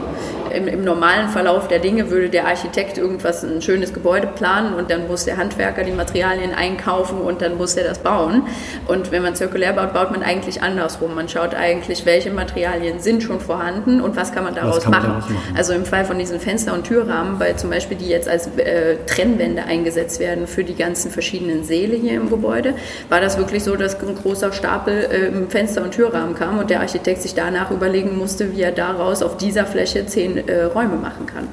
Im, 0.54 0.68
Im, 0.68 0.84
normalen 0.84 1.30
Verlauf 1.30 1.68
der 1.68 1.80
Dinge 1.80 2.10
würde 2.10 2.30
der 2.30 2.48
Architekt 2.48 2.98
irgendwas, 2.98 3.44
ein 3.44 3.62
schönes 3.62 3.94
Gebäude 3.94 4.28
planen 4.28 4.74
und 4.74 4.90
dann 4.90 5.08
muss 5.08 5.26
der 5.26 5.38
Handwerker 5.38 5.84
die 5.84 5.92
Materialien 5.92 6.54
einkaufen 6.54 7.20
und 7.20 7.42
dann 7.42 7.58
muss 7.58 7.76
er 7.76 7.84
das 7.84 8.00
bauen. 8.00 8.44
Und 8.88 9.12
wenn 9.12 9.22
man 9.24 9.36
zirkulär 9.36 9.74
baut, 9.74 9.94
baut 9.94 10.12
man 10.12 10.24
eigentlich 10.24 10.62
andersrum. 10.62 11.16
Man 11.16 11.30
schaut 11.30 11.56
eigentlich, 11.56 12.06
welche 12.06 12.32
Materialien 12.32 13.00
sind 13.00 13.24
schon 13.24 13.40
vorhanden 13.40 14.02
und 14.02 14.16
was 14.16 14.32
kann 14.32 14.44
man 14.44 14.56
daraus, 14.56 14.84
kann 14.84 14.92
man 14.92 15.02
machen. 15.02 15.10
daraus 15.12 15.30
machen. 15.30 15.56
Also 15.56 15.74
im 15.74 15.86
Fall 15.86 16.06
von 16.06 16.18
diesen 16.18 16.40
Fenster 16.40 16.74
und 16.74 16.86
Türrahmen, 16.86 17.40
weil 17.40 17.56
zum 17.56 17.70
Beispiel 17.70 17.98
die 17.98 18.08
jetzt 18.08 18.28
als 18.28 18.48
äh, 18.58 18.98
Trennwände 19.06 19.64
eingesetzt 19.64 20.20
werden 20.20 20.48
für 20.48 20.64
die 20.64 20.76
ganzen 20.76 21.12
verschiedenen 21.12 21.64
Säle 21.64 21.96
hier 21.96 22.16
im 22.16 22.30
Gebäude, 22.30 22.74
war 23.10 23.22
das 23.22 23.38
wirklich 23.38 23.64
so, 23.64 23.76
dass 23.76 24.00
ein 24.02 24.16
großer 24.16 24.52
Stapel 24.52 24.94
äh, 24.94 25.50
Fenster 25.50 25.84
und 25.84 25.92
Türrahmen 25.92 26.36
kam 26.36 26.60
und 26.60 26.70
der 26.70 26.82
Architekt 26.82 27.22
sich 27.22 27.34
danach 27.34 27.72
überlegen 27.72 28.18
musste, 28.18 28.56
wie 28.56 28.62
er 28.62 28.72
daraus 28.72 29.22
auf 29.22 29.38
dieser 29.38 29.66
Fläche 29.66 30.06
zehn 30.06 30.41
äh, 30.48 30.64
Räume 30.64 30.96
machen 30.96 31.26
kann. 31.26 31.48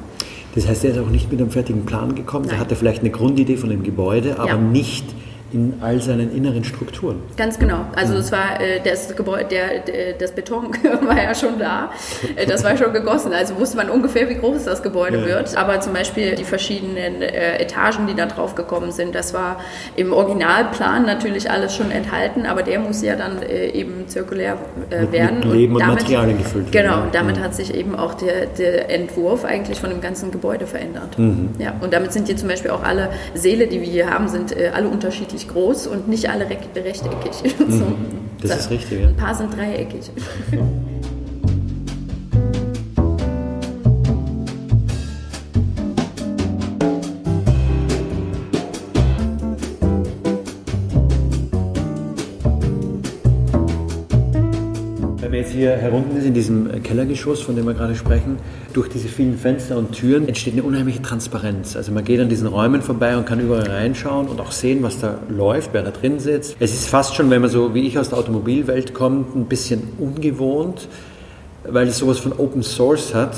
Das 0.55 0.67
heißt, 0.67 0.85
er 0.85 0.93
ist 0.93 0.99
auch 0.99 1.11
nicht 1.11 1.31
mit 1.31 1.41
einem 1.41 1.51
fertigen 1.51 1.85
Plan 1.85 2.15
gekommen. 2.15 2.47
Nein. 2.47 2.57
Er 2.57 2.61
hatte 2.61 2.75
vielleicht 2.75 3.01
eine 3.01 3.11
Grundidee 3.11 3.57
von 3.57 3.71
dem 3.71 3.83
Gebäude, 3.83 4.39
aber 4.39 4.51
ja. 4.51 4.57
nicht 4.57 5.05
in 5.53 5.75
all 5.81 6.01
seinen 6.01 6.35
inneren 6.35 6.65
Strukturen. 6.65 7.23
Ganz 7.37 7.59
genau. 7.59 7.87
Also 7.97 8.15
es 8.15 8.31
war 8.31 8.61
äh, 8.61 8.81
das 8.85 9.15
Gebäude, 9.17 9.47
der, 9.47 9.79
der, 9.81 10.13
das 10.15 10.33
Beton 10.33 10.75
war 11.07 11.23
ja 11.23 11.35
schon 11.35 11.59
da. 11.59 11.91
Äh, 12.37 12.47
das 12.47 12.65
war 12.65 12.77
schon 12.77 12.93
gegossen. 12.93 13.33
Also 13.33 13.57
wusste 13.57 13.77
man 13.77 13.89
ungefähr, 13.89 14.29
wie 14.29 14.35
groß 14.35 14.65
das 14.65 14.83
Gebäude 14.83 15.19
ja. 15.19 15.27
wird. 15.27 15.57
Aber 15.57 15.81
zum 15.81 15.95
Beispiel 15.95 16.35
die 16.35 16.45
verschiedenen 16.45 17.23
äh, 17.23 17.59
Etagen, 17.59 18.07
die 18.07 18.15
da 18.15 18.27
drauf 18.27 18.55
gekommen 18.55 18.93
sind, 18.93 19.15
das 19.15 19.33
war 19.33 19.61
im 19.97 20.13
Originalplan 20.13 21.07
natürlich 21.07 21.51
alles 21.51 21.75
schon 21.75 21.91
enthalten, 21.91 22.45
aber 22.47 22.63
der 22.63 22.79
muss 22.81 23.03
ja 23.03 23.17
dann 23.17 23.43
äh, 23.43 23.71
eben 23.71 24.07
zirkulär 24.09 24.59
äh, 24.91 25.11
werden. 25.13 25.41
Mit 25.41 25.53
Leben 25.53 25.75
und, 25.75 25.81
damit, 25.81 25.97
und 25.97 26.03
Materialien 26.03 26.39
gefüllt 26.39 26.73
werden. 26.73 26.89
Genau. 26.89 27.03
Und 27.05 27.15
damit 27.15 27.37
mhm. 27.37 27.43
hat 27.43 27.55
sich 27.55 27.75
eben 27.75 27.97
auch 27.97 28.15
der, 28.15 28.47
der, 28.47 28.91
Entwurf 28.91 29.45
eigentlich 29.45 29.81
von 29.81 29.91
dem 29.91 30.01
ganzen 30.01 30.31
Gebäude 30.31 30.67
verändert. 30.67 31.19
Mhm. 31.19 31.51
Ja. 31.59 31.75
Und 31.81 31.93
damit 31.93 32.13
sind 32.13 32.27
hier 32.27 32.37
zum 32.37 32.49
Beispiel 32.49 32.71
auch 32.71 32.83
alle 32.83 33.11
Säle, 33.35 33.67
die 33.67 33.81
wir 33.81 33.89
hier 33.89 34.11
haben, 34.11 34.29
sind 34.29 34.57
äh, 34.57 34.71
alle 34.75 34.89
unterschiedlich 34.89 35.38
unterschiedlich 35.39 35.49
groß 35.49 35.87
und 35.89 36.09
nicht 36.09 36.29
alle 36.29 36.49
rechteckig. 36.49 37.55
so. 37.59 37.85
Mhm. 37.85 37.97
Das 38.43 38.61
ist 38.61 38.71
richtig, 38.71 39.01
ja. 39.01 39.09
Ein 39.09 39.17
paar 39.17 39.35
sind 39.35 39.55
dreieckig. 39.57 40.11
hier 55.59 55.73
herunten 55.73 56.17
ist, 56.17 56.25
in 56.25 56.35
diesem 56.35 56.83
Kellergeschoss, 56.83 57.43
von 57.43 57.57
dem 57.57 57.67
wir 57.67 57.75
gerade 57.75 57.95
sprechen, 57.95 58.37
durch 58.73 58.89
diese 58.89 59.09
vielen 59.09 59.37
Fenster 59.37 59.77
und 59.77 59.93
Türen 59.93 60.29
entsteht 60.29 60.55
eine 60.55 60.63
unheimliche 60.63 61.03
Transparenz. 61.03 61.77
Also 61.77 61.93
man 61.93 62.05
geht 62.05 62.21
an 62.21 62.29
diesen 62.29 62.47
Räumen 62.47 62.81
vorbei 62.81 63.17
und 63.17 63.27
kann 63.27 63.41
überall 63.41 63.69
reinschauen 63.69 64.29
und 64.29 64.41
auch 64.41 64.53
sehen, 64.53 64.83
was 64.83 65.01
da 65.01 65.19
läuft, 65.29 65.71
wer 65.73 65.83
da 65.83 65.91
drin 65.91 66.21
sitzt. 66.21 66.57
Es 66.61 66.73
ist 66.73 66.89
fast 66.89 67.15
schon, 67.15 67.29
wenn 67.31 67.41
man 67.41 67.51
so 67.51 67.75
wie 67.75 67.87
ich 67.87 67.99
aus 67.99 68.09
der 68.09 68.19
Automobilwelt 68.19 68.95
kommt, 68.95 69.35
ein 69.35 69.47
bisschen 69.47 69.83
ungewohnt, 69.99 70.89
weil 71.65 71.89
es 71.89 71.99
sowas 71.99 72.19
von 72.19 72.33
Open 72.33 72.63
Source 72.63 73.15
hat 73.15 73.37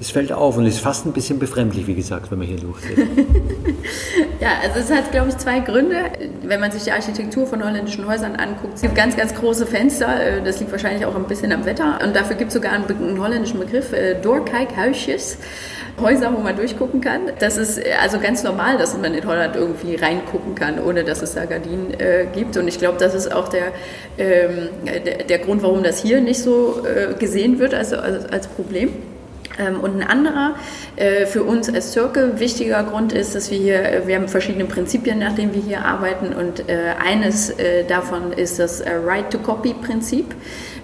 es 0.00 0.10
fällt 0.10 0.32
auf 0.32 0.56
und 0.56 0.64
ist 0.64 0.80
fast 0.80 1.04
ein 1.04 1.12
bisschen 1.12 1.38
befremdlich, 1.38 1.86
wie 1.86 1.94
gesagt, 1.94 2.30
wenn 2.30 2.38
man 2.38 2.46
hier 2.46 2.56
durchgeht. 2.56 2.96
ja, 4.40 4.48
also 4.62 4.80
es 4.80 4.90
hat, 4.90 5.12
glaube 5.12 5.28
ich, 5.28 5.36
zwei 5.36 5.60
Gründe. 5.60 5.96
Wenn 6.42 6.58
man 6.58 6.72
sich 6.72 6.84
die 6.84 6.92
Architektur 6.92 7.46
von 7.46 7.62
holländischen 7.62 8.08
Häusern 8.08 8.36
anguckt, 8.36 8.76
es 8.76 8.80
gibt 8.80 8.94
ganz, 8.94 9.14
ganz 9.14 9.34
große 9.34 9.66
Fenster. 9.66 10.38
Äh, 10.38 10.42
das 10.42 10.58
liegt 10.58 10.72
wahrscheinlich 10.72 11.04
auch 11.04 11.14
ein 11.14 11.24
bisschen 11.24 11.52
am 11.52 11.66
Wetter. 11.66 11.98
Und 12.02 12.16
dafür 12.16 12.36
gibt 12.36 12.48
es 12.48 12.54
sogar 12.54 12.72
einen, 12.72 12.86
einen, 12.86 13.20
holländischen 13.20 13.60
Begriff, 13.60 13.92
äh, 13.92 14.14
Doorkijkhuisjes. 14.14 15.36
Häuser, 16.00 16.32
wo 16.34 16.40
man 16.40 16.56
durchgucken 16.56 17.02
kann. 17.02 17.32
Das 17.40 17.58
ist 17.58 17.76
äh, 17.76 17.92
also 18.00 18.20
ganz 18.20 18.42
normal, 18.42 18.78
dass 18.78 18.96
man 18.96 19.12
in 19.12 19.26
Holland 19.26 19.54
irgendwie 19.54 19.96
reingucken 19.96 20.54
kann, 20.54 20.78
ohne 20.78 21.04
dass 21.04 21.20
es 21.20 21.34
da 21.34 21.44
Gardinen 21.44 21.92
äh, 22.00 22.26
gibt. 22.32 22.56
Und 22.56 22.68
ich 22.68 22.78
glaube, 22.78 22.96
das 22.98 23.14
ist 23.14 23.30
auch 23.30 23.48
der, 23.48 23.72
ähm, 24.16 24.68
der, 24.86 25.24
der, 25.24 25.38
Grund, 25.40 25.62
warum 25.62 25.82
das 25.82 26.00
hier 26.00 26.22
nicht 26.22 26.40
so 26.40 26.82
äh, 26.86 27.12
gesehen 27.18 27.58
wird 27.58 27.74
also 27.74 27.96
als, 27.96 28.24
als 28.32 28.46
Problem. 28.46 28.94
Ähm, 29.60 29.80
und 29.80 30.00
ein 30.00 30.08
anderer 30.08 30.54
äh, 30.96 31.26
für 31.26 31.44
uns 31.44 31.72
als 31.72 31.92
Circle 31.92 32.40
wichtiger 32.40 32.82
Grund 32.84 33.12
ist, 33.12 33.34
dass 33.34 33.50
wir 33.50 33.58
hier, 33.58 33.84
äh, 33.84 34.06
wir 34.06 34.16
haben 34.16 34.28
verschiedene 34.28 34.64
Prinzipien, 34.64 35.18
nach 35.18 35.34
denen 35.34 35.54
wir 35.54 35.62
hier 35.62 35.84
arbeiten. 35.84 36.32
Und 36.32 36.68
äh, 36.68 36.94
eines 36.98 37.54
davon 37.88 38.32
ist 38.32 38.58
das 38.58 38.82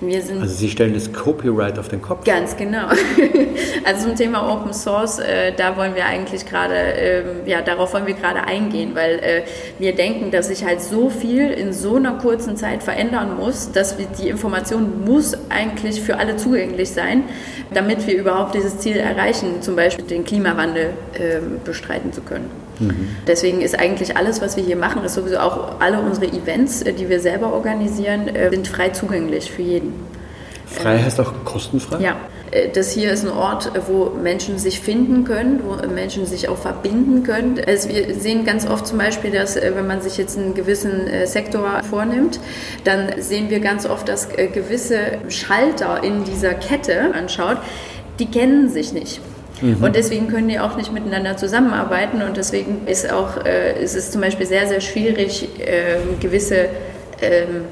Right-to-Copy-Prinzip. 0.00 0.42
also 0.42 0.54
Sie 0.54 0.68
stellen 0.68 0.94
das 0.94 1.12
Copyright 1.12 1.78
auf 1.78 1.88
den 1.88 2.02
Kopf? 2.02 2.24
Ganz 2.24 2.56
genau. 2.56 2.88
Also 3.84 4.08
zum 4.08 4.16
Thema 4.16 4.52
Open 4.52 4.74
Source, 4.74 5.20
da 5.56 5.76
wollen 5.76 5.94
wir 5.94 6.06
eigentlich 6.06 6.44
gerade, 6.44 6.74
ähm, 6.74 7.26
ja, 7.46 7.62
darauf 7.62 7.94
wollen 7.94 8.06
wir 8.06 8.14
gerade 8.14 8.42
eingehen, 8.42 8.94
weil 8.94 9.44
wir 9.78 9.94
denken, 9.94 10.30
dass 10.32 10.48
sich 10.48 10.64
halt 10.64 10.80
so 10.80 11.08
viel 11.08 11.50
in 11.52 11.72
so 11.72 11.94
einer 11.94 12.18
kurzen 12.18 12.56
Zeit 12.56 12.82
verändern 12.82 13.36
muss, 13.36 13.70
dass 13.70 13.96
wir, 13.96 14.06
die 14.06 14.28
Information 14.28 15.04
muss 15.04 15.36
eigentlich 15.50 16.00
für 16.00 16.18
alle 16.18 16.36
zugänglich 16.36 16.90
sein, 16.90 17.24
damit 17.72 18.06
wir 18.06 18.16
überhaupt 18.16 18.54
dieses 18.54 18.78
Ziel 18.78 18.96
erreichen, 18.96 19.62
zum 19.62 19.76
Beispiel 19.76 20.04
den 20.04 20.24
Klimawandel 20.24 20.90
äh, 21.14 21.40
bestreiten 21.64 22.12
zu 22.12 22.22
können. 22.22 22.65
Mhm. 22.78 23.16
Deswegen 23.26 23.60
ist 23.60 23.78
eigentlich 23.78 24.16
alles, 24.16 24.40
was 24.40 24.56
wir 24.56 24.64
hier 24.64 24.76
machen, 24.76 25.04
ist 25.04 25.14
sowieso 25.14 25.38
auch 25.38 25.80
alle 25.80 26.00
unsere 26.00 26.26
Events, 26.26 26.82
äh, 26.82 26.92
die 26.92 27.08
wir 27.08 27.20
selber 27.20 27.52
organisieren, 27.52 28.28
äh, 28.28 28.50
sind 28.50 28.68
frei 28.68 28.90
zugänglich 28.90 29.50
für 29.50 29.62
jeden. 29.62 29.94
Frei 30.66 30.98
heißt 30.98 31.20
auch 31.20 31.32
kostenfrei? 31.44 32.00
Ja. 32.00 32.16
Äh, 32.50 32.68
das 32.70 32.90
hier 32.90 33.12
ist 33.12 33.24
ein 33.24 33.32
Ort, 33.32 33.72
wo 33.86 34.10
Menschen 34.10 34.58
sich 34.58 34.80
finden 34.80 35.24
können, 35.24 35.62
wo 35.64 35.86
Menschen 35.86 36.26
sich 36.26 36.48
auch 36.48 36.58
verbinden 36.58 37.22
können. 37.22 37.60
Also 37.66 37.88
wir 37.88 38.14
sehen 38.14 38.44
ganz 38.44 38.66
oft 38.66 38.86
zum 38.86 38.98
Beispiel, 38.98 39.30
dass 39.30 39.56
wenn 39.56 39.86
man 39.86 40.02
sich 40.02 40.18
jetzt 40.18 40.36
einen 40.36 40.54
gewissen 40.54 41.08
Sektor 41.24 41.82
vornimmt, 41.88 42.40
dann 42.84 43.20
sehen 43.20 43.48
wir 43.48 43.60
ganz 43.60 43.86
oft, 43.86 44.08
dass 44.08 44.28
gewisse 44.28 45.18
Schalter 45.28 46.02
in 46.02 46.24
dieser 46.24 46.54
Kette 46.54 47.14
anschaut, 47.14 47.58
die 48.18 48.26
kennen 48.26 48.68
sich 48.68 48.92
nicht. 48.92 49.20
Mhm. 49.60 49.82
Und 49.82 49.96
deswegen 49.96 50.28
können 50.28 50.48
die 50.48 50.58
auch 50.58 50.76
nicht 50.76 50.92
miteinander 50.92 51.36
zusammenarbeiten 51.36 52.22
und 52.22 52.36
deswegen 52.36 52.86
ist, 52.86 53.10
auch, 53.10 53.44
äh, 53.44 53.82
ist 53.82 53.96
es 53.96 54.10
zum 54.10 54.20
Beispiel 54.20 54.46
sehr, 54.46 54.66
sehr 54.66 54.80
schwierig, 54.80 55.48
äh, 55.60 55.96
gewisse 56.20 56.68
ähm, 57.22 57.64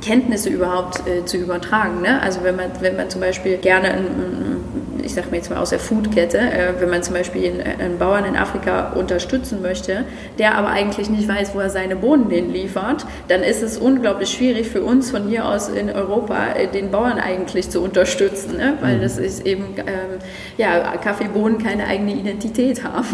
Kenntnisse 0.00 0.48
überhaupt 0.48 1.06
äh, 1.06 1.24
zu 1.24 1.36
übertragen. 1.36 2.02
Ne? 2.02 2.22
Also 2.22 2.42
wenn 2.42 2.56
man, 2.56 2.70
wenn 2.80 2.96
man 2.96 3.10
zum 3.10 3.20
Beispiel 3.20 3.58
gerne 3.58 3.92
ein, 3.92 4.97
ich 5.08 5.14
sage 5.14 5.28
mir 5.30 5.38
jetzt 5.38 5.48
mal 5.48 5.56
aus 5.56 5.70
der 5.70 5.78
Foodkette, 5.78 6.38
äh, 6.38 6.74
wenn 6.80 6.90
man 6.90 7.02
zum 7.02 7.14
Beispiel 7.14 7.46
einen, 7.46 7.80
einen, 7.80 7.98
Bauern 7.98 8.26
in 8.26 8.36
Afrika 8.36 8.92
unterstützen 8.92 9.62
möchte, 9.62 10.04
der 10.38 10.56
aber 10.56 10.68
eigentlich 10.68 11.08
nicht 11.08 11.26
weiß, 11.26 11.54
wo 11.54 11.60
er 11.60 11.70
seine 11.70 11.96
Bohnen 11.96 12.28
hinliefert, 12.28 13.06
dann 13.28 13.42
ist 13.42 13.62
es 13.62 13.78
unglaublich 13.78 14.28
schwierig 14.28 14.68
für 14.68 14.82
uns 14.82 15.10
von 15.10 15.26
hier 15.26 15.48
aus 15.48 15.70
in 15.70 15.90
Europa 15.90 16.52
äh, 16.52 16.68
den 16.68 16.90
Bauern 16.90 17.18
eigentlich 17.18 17.70
zu 17.70 17.80
unterstützen, 17.80 18.58
ne? 18.58 18.74
weil 18.82 18.98
mhm. 18.98 19.02
das 19.02 19.16
ist 19.16 19.46
eben, 19.46 19.76
ähm, 19.78 20.18
ja, 20.58 20.96
Kaffeebohnen 21.02 21.56
keine 21.56 21.86
eigene 21.86 22.12
Identität 22.12 22.84
haben. 22.84 23.06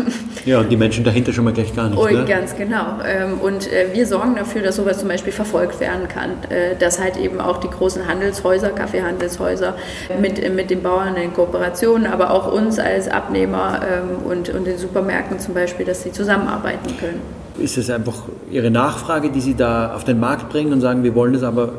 Ja, 0.44 0.58
und 0.58 0.70
die 0.70 0.76
Menschen 0.76 1.04
dahinter 1.04 1.32
schon 1.32 1.44
mal 1.44 1.54
gleich 1.54 1.74
gar 1.74 1.88
nicht. 1.88 1.98
Und 1.98 2.12
ne? 2.12 2.24
Ganz 2.26 2.56
genau. 2.56 2.98
Ähm, 3.06 3.38
und 3.40 3.72
äh, 3.72 3.86
wir 3.92 4.06
sorgen 4.06 4.34
dafür, 4.34 4.62
dass 4.62 4.76
sowas 4.76 4.98
zum 4.98 5.08
Beispiel 5.08 5.32
verfolgt 5.32 5.78
werden 5.80 6.08
kann, 6.08 6.32
äh, 6.50 6.76
dass 6.76 6.98
halt 6.98 7.16
eben 7.16 7.40
auch 7.40 7.58
die 7.58 7.70
großen 7.70 8.06
Handelshäuser, 8.08 8.70
Kaffeehandelshäuser 8.70 9.76
mit, 10.20 10.52
mit 10.54 10.70
den 10.70 10.82
Bauern 10.82 11.16
in 11.16 11.32
Kooperation 11.32 11.83
Organisationen, 11.84 12.06
aber 12.06 12.30
auch 12.30 12.52
uns 12.52 12.78
als 12.78 13.08
Abnehmer 13.08 13.80
ähm, 13.82 14.30
und, 14.30 14.48
und 14.50 14.66
den 14.66 14.78
Supermärkten 14.78 15.38
zum 15.38 15.54
Beispiel, 15.54 15.86
dass 15.86 16.02
sie 16.02 16.12
zusammenarbeiten 16.12 16.96
können. 16.98 17.20
Ist 17.58 17.78
es 17.78 17.88
einfach 17.90 18.14
Ihre 18.50 18.70
Nachfrage, 18.70 19.30
die 19.30 19.40
Sie 19.40 19.54
da 19.54 19.94
auf 19.94 20.04
den 20.04 20.18
Markt 20.18 20.48
bringen 20.48 20.72
und 20.72 20.80
sagen, 20.80 21.04
wir 21.04 21.14
wollen 21.14 21.34
das 21.34 21.42
aber 21.42 21.72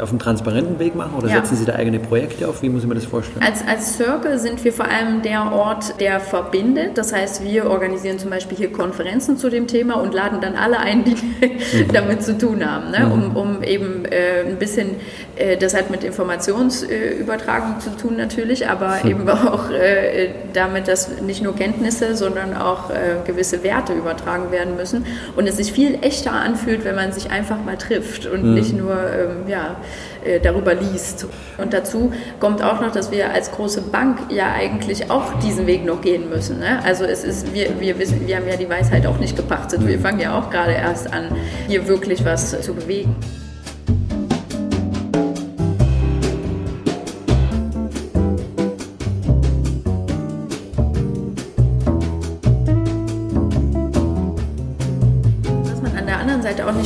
auf 0.00 0.10
einem 0.10 0.18
transparenten 0.18 0.78
Weg 0.78 0.94
machen 0.94 1.14
oder 1.16 1.28
ja. 1.28 1.36
setzen 1.36 1.56
Sie 1.56 1.64
da 1.64 1.74
eigene 1.74 1.98
Projekte 1.98 2.48
auf? 2.48 2.62
Wie 2.62 2.68
muss 2.68 2.82
ich 2.82 2.88
mir 2.88 2.94
das 2.94 3.04
vorstellen? 3.04 3.44
Als, 3.44 3.66
als 3.66 3.96
Circle 3.96 4.38
sind 4.38 4.62
wir 4.64 4.72
vor 4.72 4.86
allem 4.86 5.22
der 5.22 5.52
Ort, 5.52 6.00
der 6.00 6.20
verbindet. 6.20 6.96
Das 6.98 7.12
heißt, 7.12 7.44
wir 7.44 7.70
organisieren 7.70 8.18
zum 8.18 8.30
Beispiel 8.30 8.56
hier 8.56 8.72
Konferenzen 8.72 9.36
zu 9.36 9.50
dem 9.50 9.66
Thema 9.66 9.94
und 9.94 10.14
laden 10.14 10.40
dann 10.40 10.54
alle 10.54 10.78
ein, 10.78 11.04
die 11.04 11.12
mhm. 11.12 11.88
damit 11.92 12.22
zu 12.22 12.36
tun 12.36 12.64
haben, 12.64 12.90
ne? 12.90 13.06
mhm. 13.06 13.12
um, 13.12 13.36
um 13.36 13.62
eben 13.62 14.04
äh, 14.04 14.44
ein 14.46 14.58
bisschen, 14.58 14.96
äh, 15.36 15.56
das 15.56 15.74
hat 15.74 15.90
mit 15.90 16.04
Informationsübertragung 16.04 17.76
äh, 17.76 17.80
zu 17.80 17.90
tun 17.96 18.16
natürlich, 18.16 18.68
aber 18.68 18.98
mhm. 19.02 19.10
eben 19.10 19.28
auch 19.28 19.70
äh, 19.70 20.30
damit, 20.52 20.88
dass 20.88 21.20
nicht 21.20 21.42
nur 21.42 21.54
Kenntnisse, 21.54 22.16
sondern 22.16 22.56
auch 22.56 22.90
äh, 22.90 23.16
gewisse 23.26 23.62
Werte 23.62 23.92
übertragen 23.92 24.50
werden 24.50 24.76
müssen 24.76 25.06
und 25.36 25.46
es 25.46 25.56
sich 25.56 25.72
viel 25.72 25.98
echter 26.02 26.32
anfühlt, 26.32 26.84
wenn 26.84 26.94
man 26.94 27.12
sich 27.12 27.30
einfach 27.30 27.62
mal 27.64 27.76
trifft 27.76 28.26
und 28.26 28.44
mhm. 28.44 28.54
nicht 28.54 28.76
nur 28.76 28.92
ähm, 28.92 29.48
ja, 29.48 29.76
äh, 30.24 30.40
darüber 30.40 30.74
liest. 30.74 31.26
Und 31.58 31.72
dazu 31.72 32.12
kommt 32.40 32.62
auch 32.62 32.80
noch, 32.80 32.92
dass 32.92 33.10
wir 33.10 33.32
als 33.32 33.50
große 33.50 33.82
Bank 33.82 34.18
ja 34.30 34.52
eigentlich 34.52 35.10
auch 35.10 35.38
diesen 35.40 35.66
Weg 35.66 35.84
noch 35.84 36.00
gehen 36.00 36.28
müssen. 36.28 36.58
Ne? 36.58 36.80
Also 36.84 37.04
es 37.04 37.24
ist, 37.24 37.52
wir, 37.54 37.80
wir 37.80 37.98
wissen, 37.98 38.26
wir 38.26 38.36
haben 38.36 38.48
ja 38.48 38.56
die 38.56 38.68
Weisheit 38.68 39.06
auch 39.06 39.18
nicht 39.18 39.36
gepachtet. 39.36 39.86
Wir 39.86 39.98
mhm. 39.98 40.02
fangen 40.02 40.20
ja 40.20 40.38
auch 40.38 40.50
gerade 40.50 40.72
erst 40.72 41.12
an, 41.12 41.34
hier 41.68 41.86
wirklich 41.88 42.24
was 42.24 42.60
zu 42.60 42.74
bewegen. 42.74 43.16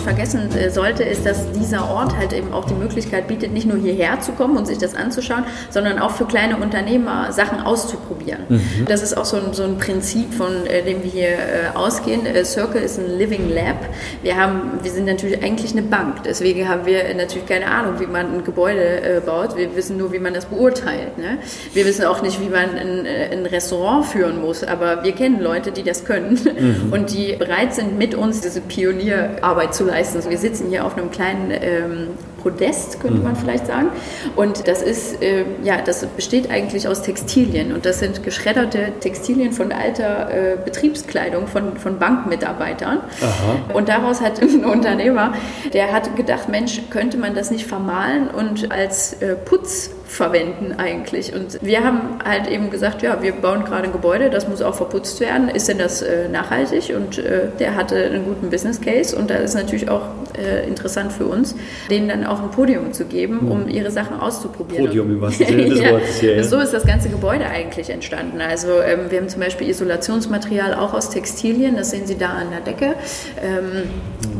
vergessen 0.06 0.45
äh, 0.56 0.70
sollte, 0.70 1.04
ist, 1.04 1.26
dass 1.26 1.50
dieser 1.52 1.88
Ort 1.90 2.16
halt 2.16 2.32
eben 2.32 2.52
auch 2.52 2.64
die 2.64 2.74
Möglichkeit 2.74 3.28
bietet, 3.28 3.52
nicht 3.52 3.66
nur 3.66 3.78
hierher 3.78 4.20
zu 4.20 4.32
kommen 4.32 4.56
und 4.56 4.66
sich 4.66 4.78
das 4.78 4.94
anzuschauen, 4.94 5.44
sondern 5.70 5.98
auch 5.98 6.12
für 6.12 6.24
kleine 6.24 6.56
Unternehmer 6.56 7.32
Sachen 7.32 7.60
auszuprobieren. 7.60 8.40
Mhm. 8.48 8.86
Das 8.88 9.02
ist 9.02 9.16
auch 9.16 9.24
so 9.24 9.36
ein, 9.36 9.52
so 9.52 9.64
ein 9.64 9.78
Prinzip, 9.78 10.34
von 10.34 10.66
äh, 10.66 10.82
dem 10.82 11.02
wir 11.02 11.10
hier 11.10 11.28
äh, 11.28 11.74
ausgehen. 11.74 12.22
Circle 12.44 12.82
ist 12.82 12.98
ein 12.98 13.18
Living 13.18 13.52
Lab. 13.52 13.76
Wir, 14.22 14.36
haben, 14.36 14.78
wir 14.82 14.90
sind 14.90 15.06
natürlich 15.06 15.42
eigentlich 15.42 15.72
eine 15.72 15.82
Bank, 15.82 16.22
deswegen 16.24 16.68
haben 16.68 16.86
wir 16.86 17.14
natürlich 17.14 17.46
keine 17.46 17.66
Ahnung, 17.66 18.00
wie 18.00 18.06
man 18.06 18.34
ein 18.34 18.44
Gebäude 18.44 19.22
baut. 19.24 19.56
Wir 19.56 19.74
wissen 19.76 19.96
nur, 19.96 20.12
wie 20.12 20.18
man 20.18 20.34
das 20.34 20.46
beurteilt. 20.46 21.18
Ne? 21.18 21.38
Wir 21.72 21.84
wissen 21.84 22.04
auch 22.04 22.22
nicht, 22.22 22.40
wie 22.40 22.48
man 22.48 22.76
ein, 22.76 23.06
ein, 23.06 23.46
Restaurant 23.46 24.06
führen 24.06 24.40
muss, 24.40 24.64
aber 24.64 25.04
wir 25.04 25.12
kennen 25.12 25.40
Leute, 25.40 25.72
die 25.72 25.82
das 25.82 26.04
können 26.04 26.38
mhm. 26.44 26.88
und 26.92 27.12
die 27.12 27.34
bereit 27.34 27.74
sind, 27.74 27.98
mit 27.98 28.14
uns 28.14 28.40
diese 28.40 28.60
Pionier 28.60 29.36
Arbeit 29.42 29.74
zu 29.74 29.84
leisten. 29.84 30.18
Wir 30.28 30.38
sitzen 30.46 30.68
hier 30.68 30.84
auf 30.84 30.96
einem 30.96 31.10
kleinen 31.10 31.50
ähm, 31.50 32.08
Podest, 32.42 33.00
könnte 33.00 33.18
man 33.18 33.34
vielleicht 33.34 33.66
sagen. 33.66 33.88
Und 34.36 34.68
das 34.68 34.80
ist, 34.80 35.20
äh, 35.20 35.44
ja, 35.64 35.82
das 35.82 36.06
besteht 36.06 36.48
eigentlich 36.48 36.86
aus 36.86 37.02
Textilien. 37.02 37.72
Und 37.72 37.84
das 37.84 37.98
sind 37.98 38.22
geschredderte 38.22 38.92
Textilien 39.00 39.50
von 39.52 39.72
alter 39.72 40.30
äh, 40.30 40.56
Betriebskleidung 40.64 41.48
von, 41.48 41.76
von 41.76 41.98
Bankmitarbeitern. 41.98 42.98
Aha. 43.20 43.74
Und 43.74 43.88
daraus 43.88 44.20
hat 44.20 44.40
ein 44.42 44.64
Unternehmer, 44.64 45.32
der 45.72 45.92
hat 45.92 46.14
gedacht, 46.14 46.48
Mensch, 46.48 46.82
könnte 46.90 47.18
man 47.18 47.34
das 47.34 47.50
nicht 47.50 47.66
vermahlen 47.66 48.28
und 48.28 48.70
als 48.70 49.14
äh, 49.14 49.34
Putz 49.34 49.90
verwenden 50.06 50.74
eigentlich. 50.78 51.34
Und 51.34 51.58
wir 51.62 51.84
haben 51.84 52.18
halt 52.24 52.46
eben 52.48 52.70
gesagt, 52.70 53.02
ja, 53.02 53.22
wir 53.22 53.32
bauen 53.32 53.64
gerade 53.64 53.84
ein 53.84 53.92
Gebäude, 53.92 54.30
das 54.30 54.48
muss 54.48 54.62
auch 54.62 54.74
verputzt 54.74 55.20
werden. 55.20 55.48
Ist 55.48 55.68
denn 55.68 55.78
das 55.78 56.00
äh, 56.00 56.28
nachhaltig? 56.28 56.94
Und 56.96 57.18
äh, 57.18 57.48
der 57.58 57.74
hatte 57.74 57.96
einen 57.96 58.24
guten 58.24 58.50
Business 58.50 58.80
Case 58.80 59.16
und 59.16 59.30
da 59.30 59.34
ist 59.34 59.54
natürlich 59.54 59.88
auch 59.88 60.02
äh, 60.38 60.66
interessant 60.66 61.12
für 61.12 61.26
uns, 61.26 61.54
denen 61.90 62.08
dann 62.08 62.24
auch 62.24 62.42
ein 62.42 62.50
Podium 62.50 62.92
zu 62.92 63.04
geben, 63.04 63.48
um 63.50 63.64
hm. 63.64 63.68
ihre 63.68 63.90
Sachen 63.90 64.20
auszuprobieren. 64.20 64.86
Podium 64.86 65.10
im 65.10 65.20
wahrsten 65.20 65.46
Sinne 65.48 65.64
des 65.64 65.80
Wortes 65.80 66.20
hier. 66.20 66.36
Ja. 66.36 66.44
So 66.44 66.58
ist 66.58 66.72
das 66.72 66.86
ganze 66.86 67.08
Gebäude 67.08 67.46
eigentlich 67.46 67.90
entstanden. 67.90 68.40
Also 68.40 68.80
ähm, 68.80 69.10
wir 69.10 69.18
haben 69.18 69.28
zum 69.28 69.40
Beispiel 69.40 69.68
Isolationsmaterial 69.68 70.74
auch 70.74 70.94
aus 70.94 71.10
Textilien, 71.10 71.76
das 71.76 71.90
sehen 71.90 72.06
Sie 72.06 72.16
da 72.16 72.28
an 72.28 72.50
der 72.50 72.60
Decke. 72.60 72.94
Ähm, 73.42 73.90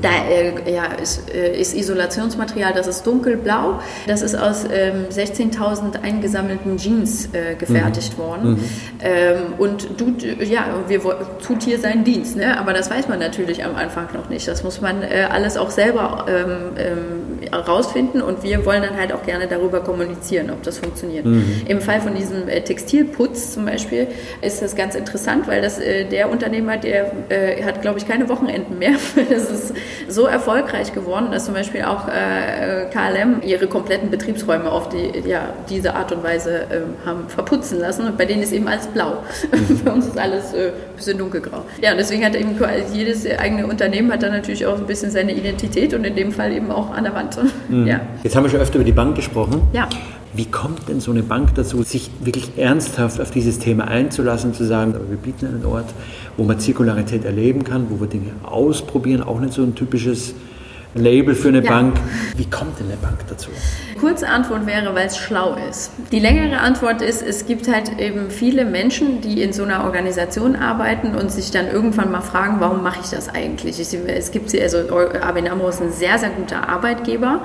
da 0.01 0.11
äh, 0.31 0.73
ja, 0.73 0.85
ist, 1.03 1.31
äh, 1.35 1.59
ist, 1.59 1.75
Isolationsmaterial, 1.75 2.73
das 2.75 2.87
ist 2.87 3.07
dunkelblau. 3.07 3.81
Das 4.07 4.23
ist 4.23 4.37
aus 4.37 4.65
ähm, 4.71 5.07
16.000 5.57 6.03
eingesammelten 6.03 6.77
Jeans 6.77 7.29
äh, 7.33 7.55
gefertigt 7.55 8.17
mhm. 8.17 8.23
worden. 8.23 8.51
Mhm. 8.51 8.59
Ähm, 9.03 9.37
und 9.59 9.89
du, 9.99 10.15
ja, 10.45 10.67
wir, 10.89 11.01
tut 11.45 11.63
hier 11.63 11.79
seinen 11.79 12.05
Dienst. 12.05 12.37
Ne? 12.37 12.59
Aber 12.59 12.73
das 12.73 12.91
weiß 12.91 13.09
man 13.09 13.19
natürlich 13.19 13.65
am 13.65 13.77
Anfang 13.77 14.09
noch 14.15 14.29
nicht. 14.29 14.47
Das 14.49 14.65
muss 14.65 14.81
man 14.81 15.03
äh, 15.03 15.27
alles 15.31 15.57
auch 15.57 15.71
selber 15.71 16.27
ähm, 16.29 16.77
ähm, 16.79 17.55
rausfinden 17.55 18.23
und 18.23 18.43
wir 18.43 18.65
wollen 18.65 18.83
dann 18.83 18.97
halt 18.97 19.13
auch 19.13 19.23
gerne 19.23 19.47
darüber 19.47 19.81
kommunizieren, 19.81 20.51
ob 20.51 20.63
das 20.63 20.79
funktioniert. 20.79 21.25
Mhm. 21.25 21.63
Im 21.67 21.81
Fall 21.81 22.01
von 22.01 22.15
diesem 22.15 22.49
äh, 22.49 22.63
Textilputz 22.63 23.55
zum 23.55 23.67
Beispiel 23.67 24.09
ist 24.43 24.63
das 24.63 24.75
ganz 24.75 24.95
interessant, 24.95 25.47
weil 25.47 25.63
das 25.63 25.79
äh, 25.79 26.05
der 26.05 26.31
Unternehmer, 26.31 26.77
der 26.77 27.13
hat, 27.65 27.83
glaube 27.83 27.99
ich, 27.99 28.07
keine 28.07 28.29
Wochenenden 28.29 28.79
mehr. 28.79 28.93
das 29.31 29.51
ist 29.51 29.75
so 30.09 30.27
erfolgreich 30.27 30.93
geworden, 30.93 31.29
dass 31.31 31.45
zum 31.45 31.55
Beispiel 31.55 31.83
auch 31.83 32.09
äh, 32.09 32.87
KLM 32.91 33.43
ihre 33.43 33.67
kompletten 33.67 34.11
Betriebsräume 34.11 34.71
auf 34.71 34.89
die, 34.89 35.29
ja, 35.29 35.46
diese 35.69 35.95
Art 35.95 36.12
und 36.12 36.23
Weise 36.23 36.62
äh, 36.62 36.81
haben 37.05 37.29
verputzen 37.29 37.81
lassen. 37.81 38.07
Und 38.07 38.19
bei 38.19 38.25
denen 38.25 38.43
ist 38.43 38.53
eben 38.53 38.69
alles 38.69 38.87
blau. 38.87 39.23
Mhm. 39.53 39.76
Für 39.85 39.93
uns 39.93 40.07
ist 40.07 40.19
alles 40.19 40.53
äh, 40.53 40.69
ein 40.69 40.97
bisschen 40.97 41.19
dunkelgrau. 41.19 41.65
Ja, 41.83 41.93
und 41.93 41.99
deswegen 41.99 42.25
hat 42.25 42.35
eben 42.35 42.57
jedes 42.93 43.26
eigene 43.38 43.67
Unternehmen 43.67 44.12
hat 44.12 44.23
dann 44.23 44.33
natürlich 44.33 44.67
auch 44.67 44.79
ein 44.79 44.87
bisschen 44.87 45.11
seine 45.11 45.35
Identität 45.35 45.95
und 45.95 46.05
in 46.05 46.15
dem 46.15 46.33
Fall 46.33 46.53
eben 46.53 46.71
auch 46.71 46.91
an 46.91 47.05
der 47.05 47.15
Wand. 47.15 47.38
Mhm. 47.69 47.87
Ja. 47.87 48.00
Jetzt 48.23 48.37
haben 48.37 48.45
wir 48.45 48.50
schon 48.50 48.61
öfter 48.61 48.76
über 48.76 48.85
die 48.85 48.93
Bank 48.93 49.17
gesprochen. 49.17 49.62
Ja. 49.73 49.88
Wie 50.35 50.45
kommt 50.45 50.88
denn 50.88 51.00
so 51.00 51.12
eine 51.12 51.23
Bank 51.23 51.55
dazu, 51.55 51.83
sich 51.83 52.11
wirklich 52.21 52.59
ernsthaft 52.59 53.21
auf 53.23 53.31
dieses 53.31 53.59
Thema 53.59 53.88
einzulassen, 53.88 54.53
zu 54.53 54.65
sagen, 54.65 54.95
wir 55.09 55.17
bieten 55.17 55.47
einen 55.47 55.65
Ort, 55.65 55.87
wo 56.37 56.45
man 56.45 56.59
Zirkularität 56.59 57.25
erleben 57.25 57.65
kann, 57.65 57.87
wo 57.88 58.00
wir 58.00 58.07
Dinge 58.07 58.33
ausprobieren, 58.43 59.23
auch 59.23 59.41
nicht 59.41 59.55
so 59.55 59.62
ein 59.62 59.75
typisches 59.75 60.35
Label 60.99 61.35
für 61.35 61.49
eine 61.49 61.62
ja. 61.62 61.71
Bank. 61.71 61.97
Wie 62.37 62.45
kommt 62.45 62.79
denn 62.79 62.87
eine 62.87 62.97
Bank 62.97 63.19
dazu? 63.29 63.50
Kurze 64.00 64.29
Antwort 64.29 64.67
wäre, 64.67 64.95
weil 64.95 65.07
es 65.07 65.17
schlau 65.17 65.57
ist. 65.69 65.93
Die 66.12 66.19
längere 66.19 66.59
Antwort 66.59 67.00
ist, 67.00 67.23
es 67.23 67.47
gibt 67.47 67.67
halt 67.67 67.99
eben 67.99 68.31
viele 68.31 68.65
Menschen, 68.65 69.21
die 69.23 69.43
in 69.43 69.53
so 69.53 69.65
einer 69.65 69.85
Organisation 69.85 70.55
arbeiten 70.55 71.15
und 71.15 71.31
sich 71.33 71.50
dann 71.50 71.69
irgendwann 71.69 72.11
mal 72.11 72.21
fragen, 72.21 72.57
warum 72.61 72.83
mache 72.83 73.00
ich 73.03 73.11
das 73.11 73.29
eigentlich? 73.29 73.81
Es 73.81 74.31
gibt 74.31 74.55
also 74.61 74.79
ABN 74.79 75.49
AMRO 75.49 75.69
ist 75.69 75.81
ein 75.81 75.93
sehr, 75.93 76.19
sehr 76.19 76.31
guter 76.31 76.69
Arbeitgeber 76.69 77.43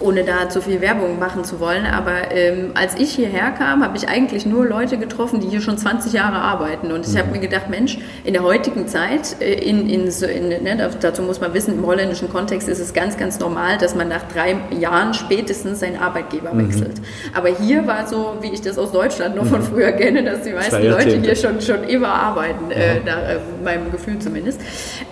ohne 0.00 0.24
da 0.24 0.48
zu 0.48 0.60
viel 0.60 0.80
Werbung 0.80 1.18
machen 1.18 1.44
zu 1.44 1.60
wollen. 1.60 1.86
Aber 1.86 2.32
ähm, 2.32 2.72
als 2.74 2.94
ich 2.96 3.12
hierher 3.12 3.52
kam, 3.52 3.82
habe 3.82 3.96
ich 3.96 4.08
eigentlich 4.08 4.44
nur 4.44 4.66
Leute 4.66 4.98
getroffen, 4.98 5.40
die 5.40 5.48
hier 5.48 5.60
schon 5.60 5.78
20 5.78 6.12
Jahre 6.12 6.36
arbeiten. 6.36 6.90
Und 6.90 7.06
ich 7.06 7.16
habe 7.16 7.28
mhm. 7.28 7.34
mir 7.34 7.40
gedacht, 7.40 7.70
Mensch, 7.70 7.98
in 8.24 8.32
der 8.32 8.42
heutigen 8.42 8.88
Zeit, 8.88 9.36
äh, 9.40 9.54
in, 9.54 9.88
in, 9.88 10.08
in, 10.08 10.48
ne, 10.48 10.90
dazu 11.00 11.22
muss 11.22 11.40
man 11.40 11.54
wissen, 11.54 11.74
im 11.74 11.86
holländischen 11.86 12.28
Kontext 12.28 12.68
ist 12.68 12.80
es 12.80 12.92
ganz, 12.92 13.16
ganz 13.16 13.38
normal, 13.38 13.78
dass 13.78 13.94
man 13.94 14.08
nach 14.08 14.24
drei 14.24 14.56
Jahren 14.78 15.14
spätestens 15.14 15.80
seinen 15.80 16.00
Arbeitgeber 16.00 16.52
mhm. 16.52 16.68
wechselt. 16.68 17.00
Aber 17.32 17.48
hier 17.48 17.86
war 17.86 18.06
so, 18.06 18.36
wie 18.40 18.48
ich 18.48 18.60
das 18.60 18.78
aus 18.78 18.90
Deutschland 18.90 19.36
noch 19.36 19.46
von 19.46 19.60
mhm. 19.60 19.66
früher 19.66 19.92
kenne, 19.92 20.24
dass 20.24 20.42
die 20.42 20.52
meisten 20.52 20.82
Leute 20.82 21.20
hier 21.20 21.36
schon, 21.36 21.60
schon 21.60 21.84
immer 21.84 22.08
arbeiten, 22.08 22.70
äh, 22.72 23.00
nach 23.04 23.22
äh, 23.22 23.38
meinem 23.62 23.92
Gefühl 23.92 24.18
zumindest. 24.18 24.60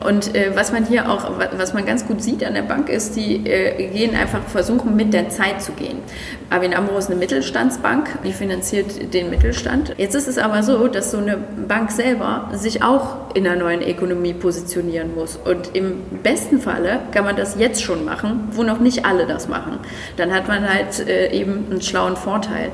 Und 0.05 0.35
äh, 0.35 0.51
was 0.55 0.73
man 0.73 0.87
hier 0.87 1.09
auch, 1.09 1.31
was 1.57 1.73
man 1.73 1.87
ganz 1.87 2.07
gut 2.07 2.23
sieht 2.23 2.45
an 2.45 2.55
der 2.55 2.63
Bank 2.63 2.89
ist, 2.89 3.15
die 3.15 3.47
äh, 3.47 3.89
gehen 3.89 4.17
einfach 4.17 4.43
versuchen, 4.49 4.72
versuchen, 4.73 4.97
mit 4.97 5.13
der 5.13 5.29
Zeit 5.29 5.63
zu 5.63 5.73
gehen. 5.73 5.99
ABN 6.51 6.75
AMRO 6.75 6.99
ist 6.99 7.11
eine 7.11 7.19
Mittelstandsbank, 7.19 8.19
die 8.25 8.33
finanziert 8.33 9.15
den 9.15 9.31
Mittelstand. 9.31 9.95
Jetzt 9.97 10.15
ist 10.15 10.29
es 10.29 10.39
aber 10.39 10.63
so, 10.63 10.87
dass 10.89 11.11
so 11.11 11.19
eine 11.19 11.37
Bank 11.37 11.91
selber 11.91 12.51
sich 12.53 12.83
auch 12.83 13.17
in 13.35 13.45
der 13.45 13.57
neuen 13.57 13.83
Ökonomie 13.83 14.35
positionieren 14.35 15.15
muss. 15.15 15.37
Und 15.37 15.75
im 15.75 16.03
besten 16.23 16.61
Falle 16.61 17.01
kann 17.13 17.25
man 17.25 17.37
das 17.37 17.59
jetzt 17.59 17.83
schon 17.83 18.05
machen, 18.05 18.49
wo 18.53 18.63
noch 18.63 18.81
nicht 18.81 19.07
alle 19.07 19.27
das 19.27 19.49
machen. 19.49 19.79
Dann 20.17 20.33
hat 20.33 20.49
man 20.49 20.69
halt 20.69 21.07
äh, 21.09 21.31
eben 21.33 21.67
einen 21.71 21.83
schlauen 21.83 22.17
Vorteil. 22.17 22.71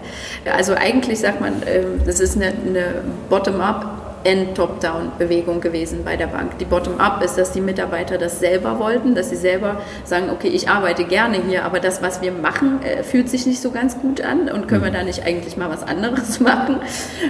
Also 0.56 0.74
eigentlich 0.74 1.20
sagt 1.20 1.40
man, 1.40 1.62
äh, 1.62 1.82
das 2.04 2.20
ist 2.20 2.36
eine, 2.36 2.46
eine 2.46 2.84
Bottom-up 3.28 3.97
End-Top-Down-Bewegung 4.24 5.60
gewesen 5.60 6.00
bei 6.04 6.16
der 6.16 6.26
Bank. 6.26 6.58
Die 6.58 6.64
Bottom-up 6.64 7.22
ist, 7.22 7.36
dass 7.36 7.52
die 7.52 7.60
Mitarbeiter 7.60 8.18
das 8.18 8.40
selber 8.40 8.78
wollten, 8.78 9.14
dass 9.14 9.30
sie 9.30 9.36
selber 9.36 9.80
sagen, 10.04 10.30
okay, 10.30 10.48
ich 10.48 10.68
arbeite 10.68 11.04
gerne 11.04 11.38
hier, 11.48 11.64
aber 11.64 11.80
das, 11.80 12.02
was 12.02 12.20
wir 12.22 12.32
machen, 12.32 12.82
äh, 12.82 13.02
fühlt 13.02 13.28
sich 13.28 13.46
nicht 13.46 13.60
so 13.60 13.70
ganz 13.70 13.98
gut 13.98 14.20
an 14.20 14.48
und 14.48 14.68
können 14.68 14.82
wir 14.82 14.90
mhm. 14.90 14.94
da 14.94 15.02
nicht 15.02 15.24
eigentlich 15.24 15.56
mal 15.56 15.70
was 15.70 15.82
anderes 15.82 16.40
machen. 16.40 16.80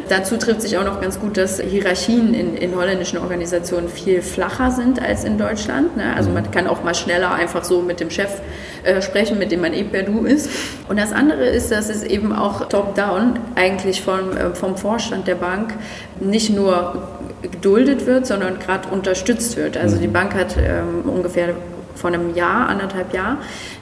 Dazu 0.09 0.37
trifft 0.37 0.63
sich 0.63 0.79
auch 0.79 0.85
noch 0.85 1.01
ganz 1.01 1.21
gut, 1.21 1.37
dass 1.37 1.61
Hierarchien 1.61 2.35
in, 2.35 2.57
in 2.57 2.75
holländischen 2.75 3.19
Organisationen 3.19 3.89
viel 3.89 4.23
flacher 4.23 4.71
sind 4.71 5.01
als 5.01 5.25
in 5.25 5.39
Deutschland. 5.39 5.97
Ne? 5.97 6.15
Also 6.17 6.31
man 6.31 6.51
kann 6.51 6.67
auch 6.67 6.83
mal 6.83 6.95
schneller 6.95 7.33
einfach 7.33 7.65
so 7.65 7.83
mit 7.83 8.01
dem 8.01 8.11
Chef 8.11 8.41
äh, 8.89 9.03
sprechen, 9.03 9.39
mit 9.39 9.53
dem 9.53 9.61
man 9.61 9.75
eh 9.75 9.85
per 9.85 10.03
Du 10.03 10.25
ist. 10.25 10.49
Und 10.89 10.99
das 10.99 11.13
andere 11.13 11.47
ist, 11.47 11.71
dass 11.71 11.89
es 11.89 12.03
eben 12.03 12.33
auch 12.33 12.69
top-down 12.69 13.39
eigentlich 13.55 14.03
vom, 14.03 14.37
äh, 14.37 14.55
vom 14.55 14.77
Vorstand 14.77 15.29
der 15.29 15.35
Bank 15.35 15.75
nicht 16.21 16.51
nur 16.51 17.09
geduldet 17.43 18.07
wird, 18.07 18.27
sondern 18.27 18.59
gerade 18.59 18.89
unterstützt 18.89 19.57
wird. 19.57 19.77
Also 19.77 19.99
die 19.99 20.09
mhm. 20.09 20.13
Bank 20.13 20.35
hat 20.35 20.57
ähm, 20.57 21.09
ungefähr 21.09 21.55
vor 21.95 22.11
einem 22.11 22.35
Jahr, 22.35 22.69
anderthalb 22.69 23.13
Jahr, 23.13 23.39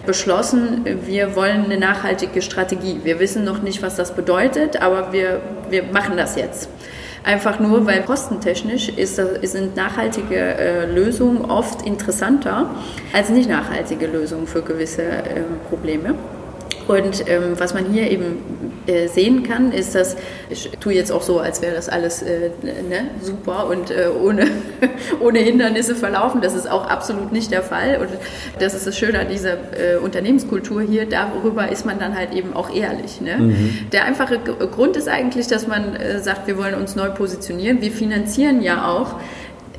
beschlossen, 0.06 0.84
wir 1.04 1.36
wollen 1.36 1.66
eine 1.66 1.78
nachhaltige 1.78 2.42
Strategie. 2.42 3.00
Wir 3.04 3.20
wissen 3.20 3.44
noch 3.44 3.62
nicht, 3.62 3.82
was 3.82 3.96
das 3.96 4.14
bedeutet, 4.14 4.80
aber 4.80 5.12
wir, 5.12 5.40
wir 5.68 5.84
machen 5.92 6.16
das 6.16 6.36
jetzt. 6.36 6.68
Einfach 7.26 7.58
nur, 7.58 7.84
weil 7.86 8.04
kostentechnisch 8.04 8.88
ist, 8.88 9.16
sind 9.16 9.74
nachhaltige 9.74 10.36
äh, 10.36 10.86
Lösungen 10.86 11.44
oft 11.50 11.84
interessanter 11.84 12.70
als 13.12 13.30
nicht 13.30 13.50
nachhaltige 13.50 14.06
Lösungen 14.06 14.46
für 14.46 14.62
gewisse 14.62 15.02
äh, 15.02 15.42
Probleme. 15.68 16.14
Und 16.88 17.28
ähm, 17.28 17.54
was 17.58 17.74
man 17.74 17.86
hier 17.92 18.10
eben 18.10 18.38
äh, 18.86 19.08
sehen 19.08 19.42
kann, 19.42 19.72
ist, 19.72 19.94
dass 19.94 20.16
ich 20.50 20.70
tue 20.80 20.94
jetzt 20.94 21.10
auch 21.10 21.22
so, 21.22 21.40
als 21.40 21.60
wäre 21.62 21.74
das 21.74 21.88
alles 21.88 22.22
äh, 22.22 22.50
ne, 22.62 23.10
super 23.20 23.66
und 23.68 23.90
äh, 23.90 24.08
ohne, 24.22 24.46
ohne 25.20 25.40
Hindernisse 25.40 25.94
verlaufen. 25.94 26.40
Das 26.40 26.54
ist 26.54 26.70
auch 26.70 26.88
absolut 26.88 27.32
nicht 27.32 27.50
der 27.50 27.62
Fall. 27.62 27.98
Und 28.00 28.10
das 28.60 28.74
ist 28.74 28.86
das 28.86 28.96
Schöne 28.96 29.18
an 29.18 29.28
dieser 29.28 29.54
äh, 29.54 29.96
Unternehmenskultur 29.96 30.82
hier. 30.82 31.06
Darüber 31.06 31.70
ist 31.70 31.84
man 31.84 31.98
dann 31.98 32.16
halt 32.16 32.32
eben 32.32 32.54
auch 32.54 32.74
ehrlich. 32.74 33.20
Ne? 33.20 33.36
Mhm. 33.38 33.90
Der 33.92 34.04
einfache 34.04 34.38
Grund 34.38 34.96
ist 34.96 35.08
eigentlich, 35.08 35.48
dass 35.48 35.66
man 35.66 35.96
äh, 35.96 36.20
sagt, 36.20 36.46
wir 36.46 36.56
wollen 36.56 36.74
uns 36.74 36.94
neu 36.94 37.10
positionieren. 37.10 37.80
Wir 37.80 37.90
finanzieren 37.90 38.62
ja 38.62 38.88
auch 38.88 39.16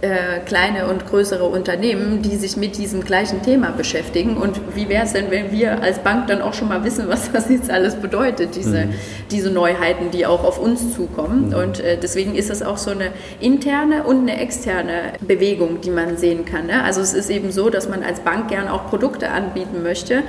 äh, 0.01 0.39
kleine 0.45 0.87
und 0.87 1.07
größere 1.07 1.43
Unternehmen, 1.43 2.21
die 2.21 2.35
sich 2.35 2.55
mit 2.55 2.77
diesem 2.77 3.03
gleichen 3.03 3.41
Thema 3.41 3.71
beschäftigen. 3.71 4.37
Und 4.37 4.59
wie 4.75 4.89
wäre 4.89 5.05
es 5.05 5.13
denn, 5.13 5.31
wenn 5.31 5.51
wir 5.51 5.81
als 5.81 5.99
Bank 5.99 6.27
dann 6.27 6.41
auch 6.41 6.53
schon 6.53 6.67
mal 6.67 6.83
wissen, 6.83 7.05
was 7.07 7.31
das 7.33 7.49
jetzt 7.49 7.71
alles 7.71 7.95
bedeutet, 7.95 8.55
diese, 8.55 8.85
mhm. 8.85 8.93
diese 9.31 9.49
Neuheiten, 9.49 10.11
die 10.11 10.27
auch 10.27 10.43
auf 10.43 10.59
uns 10.59 10.93
zukommen. 10.93 11.47
Mhm. 11.47 11.55
Und 11.55 11.79
äh, 11.79 11.97
deswegen 11.97 12.35
ist 12.35 12.51
es 12.51 12.61
auch 12.61 12.77
so 12.77 12.91
eine 12.91 13.11
interne 13.39 14.03
und 14.03 14.21
eine 14.21 14.39
externe 14.39 15.13
Bewegung, 15.19 15.81
die 15.81 15.89
man 15.89 16.15
sehen 16.17 16.45
kann. 16.45 16.67
Ne? 16.67 16.83
Also 16.83 17.01
es 17.01 17.15
ist 17.15 17.31
eben 17.31 17.51
so, 17.51 17.71
dass 17.71 17.89
man 17.89 18.03
als 18.03 18.19
Bank 18.19 18.49
gern 18.49 18.67
auch 18.67 18.89
Produkte 18.89 19.31
anbieten 19.31 19.81
möchte. 19.81 20.21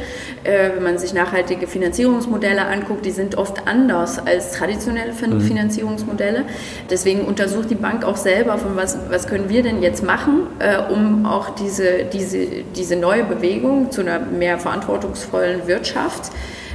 Äh, 0.45 0.71
wenn 0.77 0.83
man 0.83 0.99
sich 0.99 1.13
nachhaltige 1.13 1.67
Finanzierungsmodelle 1.67 2.65
anguckt, 2.65 3.05
die 3.05 3.11
sind 3.11 3.37
oft 3.37 3.67
anders 3.67 4.19
als 4.19 4.53
traditionelle 4.53 5.13
mhm. 5.13 5.43
Finanzierungsmodelle. 5.43 6.45
Deswegen 6.89 7.27
untersucht 7.27 7.69
die 7.69 7.75
Bank 7.75 8.05
auch 8.05 8.17
selber, 8.17 8.57
von 8.57 8.75
was, 8.75 8.97
was 9.11 9.27
können 9.27 9.51
wir 9.51 9.58
wir 9.59 9.65
denn 9.65 9.83
jetzt 9.83 10.05
machen, 10.05 10.47
äh, 10.61 10.79
um 10.79 11.27
auch 11.27 11.51
diese, 11.51 12.05
diese, 12.13 12.47
diese 12.77 12.95
neue 12.95 13.25
Bewegung 13.25 13.91
zu 13.91 14.03
einer 14.03 14.21
mehr 14.21 14.59
verantwortungsvollen 14.59 15.67
Wirtschaft, 15.67 16.31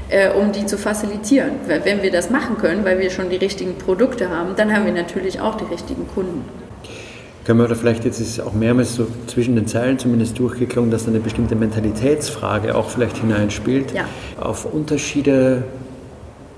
äh, 0.10 0.30
um 0.32 0.52
die 0.52 0.66
zu 0.66 0.78
facilitieren. 0.78 1.52
Weil 1.68 1.86
wenn 1.86 2.04
wir 2.04 2.12
das 2.12 2.30
machen 2.30 2.58
können, 2.58 2.84
weil 2.84 3.00
wir 3.00 3.10
schon 3.10 3.30
die 3.30 3.38
richtigen 3.38 3.76
Produkte 3.78 4.30
haben, 4.30 4.56
dann 4.58 4.76
haben 4.76 4.86
wir 4.86 4.92
natürlich 4.92 5.40
auch 5.40 5.56
die 5.56 5.66
richtigen 5.66 6.08
Kunden. 6.14 6.44
Können 7.46 7.60
wir 7.60 7.66
oder 7.66 7.76
vielleicht 7.76 8.04
jetzt 8.04 8.20
ist 8.20 8.42
auch 8.42 8.54
mehrmals 8.54 8.96
so 8.96 9.08
zwischen 9.28 9.56
den 9.56 9.68
Zeilen 9.68 9.98
zumindest 9.98 10.38
durchgeklungen, 10.40 10.92
dass 10.92 11.06
da 11.06 11.12
eine 11.12 11.20
bestimmte 11.20 11.56
Mentalitätsfrage 11.56 12.76
auch 12.76 12.90
vielleicht 12.90 13.18
hineinspielt. 13.18 13.94
Ja. 13.94 14.06
Auf 14.40 14.66
Unterschiede 14.66 15.64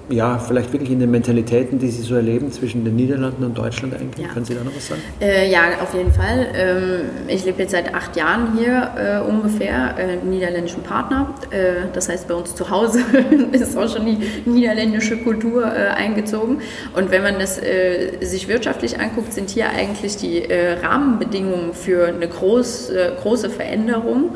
ja, 0.10 0.38
vielleicht 0.38 0.72
wirklich 0.72 0.92
in 0.92 1.00
den 1.00 1.10
Mentalitäten, 1.10 1.80
die 1.80 1.90
Sie 1.90 2.04
so 2.04 2.16
erleben 2.16 2.52
zwischen 2.52 2.86
den 2.86 2.96
Niederlanden 2.96 3.44
und 3.44 3.58
Deutschland 3.58 3.94
eigentlich? 3.96 4.26
Ja. 4.26 4.32
Können 4.32 4.46
Sie 4.46 4.54
da 4.54 4.64
noch 4.64 4.76
was 4.76 4.88
sagen? 4.88 5.02
Äh, 5.20 5.50
ja, 5.50 5.64
auf 5.82 5.96
jeden 5.96 6.12
Fall. 6.12 6.48
Ähm, 6.54 7.02
ich 7.28 7.44
lebe 7.44 7.64
jetzt 7.64 7.72
seit 7.72 7.94
acht 7.94 8.16
Jahren 8.16 8.56
hier 8.58 8.92
äh, 8.98 9.28
ungefähr, 9.28 9.96
äh, 9.98 10.18
niederländischen 10.24 10.84
Partner. 10.84 11.34
Äh, 11.50 11.88
das 11.94 12.08
heißt, 12.08 12.28
bei 12.28 12.36
uns 12.36 12.54
zu 12.54 12.70
Hause 12.70 13.00
ist 13.52 13.76
auch 13.76 13.90
schon 13.90 14.06
die 14.06 14.20
niederländische 14.46 15.18
Kultur 15.18 15.66
äh, 15.66 15.88
eingezogen. 15.88 16.62
Und 16.96 17.10
wenn 17.10 17.24
man 17.24 17.40
das 17.40 17.58
äh, 17.58 18.18
sich 18.22 18.48
wirtschaftlich 18.48 19.00
anguckt, 19.00 19.34
sind 19.34 19.50
hier 19.50 19.70
eigentlich 19.70 20.18
die 20.18 20.44
Rahmenbedingungen 20.82 21.74
für 21.74 22.08
eine 22.08 22.28
groß, 22.28 22.92
große 23.22 23.50
Veränderung 23.50 24.36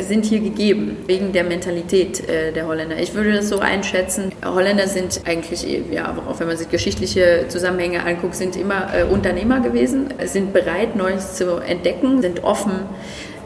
sind 0.00 0.24
hier 0.24 0.40
gegeben, 0.40 0.96
wegen 1.06 1.32
der 1.32 1.44
Mentalität 1.44 2.22
der 2.28 2.66
Holländer. 2.66 2.98
Ich 2.98 3.14
würde 3.14 3.32
das 3.32 3.48
so 3.48 3.58
einschätzen, 3.58 4.32
Holländer 4.44 4.61
sind 4.88 5.22
eigentlich, 5.24 5.66
ja, 5.90 6.14
auch 6.28 6.38
wenn 6.40 6.46
man 6.46 6.56
sich 6.56 6.68
geschichtliche 6.68 7.46
Zusammenhänge 7.48 8.04
anguckt, 8.04 8.34
sind 8.34 8.56
immer 8.56 8.88
äh, 8.94 9.04
Unternehmer 9.04 9.60
gewesen, 9.60 10.12
sind 10.24 10.52
bereit, 10.52 10.96
Neues 10.96 11.34
zu 11.34 11.56
entdecken, 11.56 12.22
sind 12.22 12.44
offen 12.44 12.80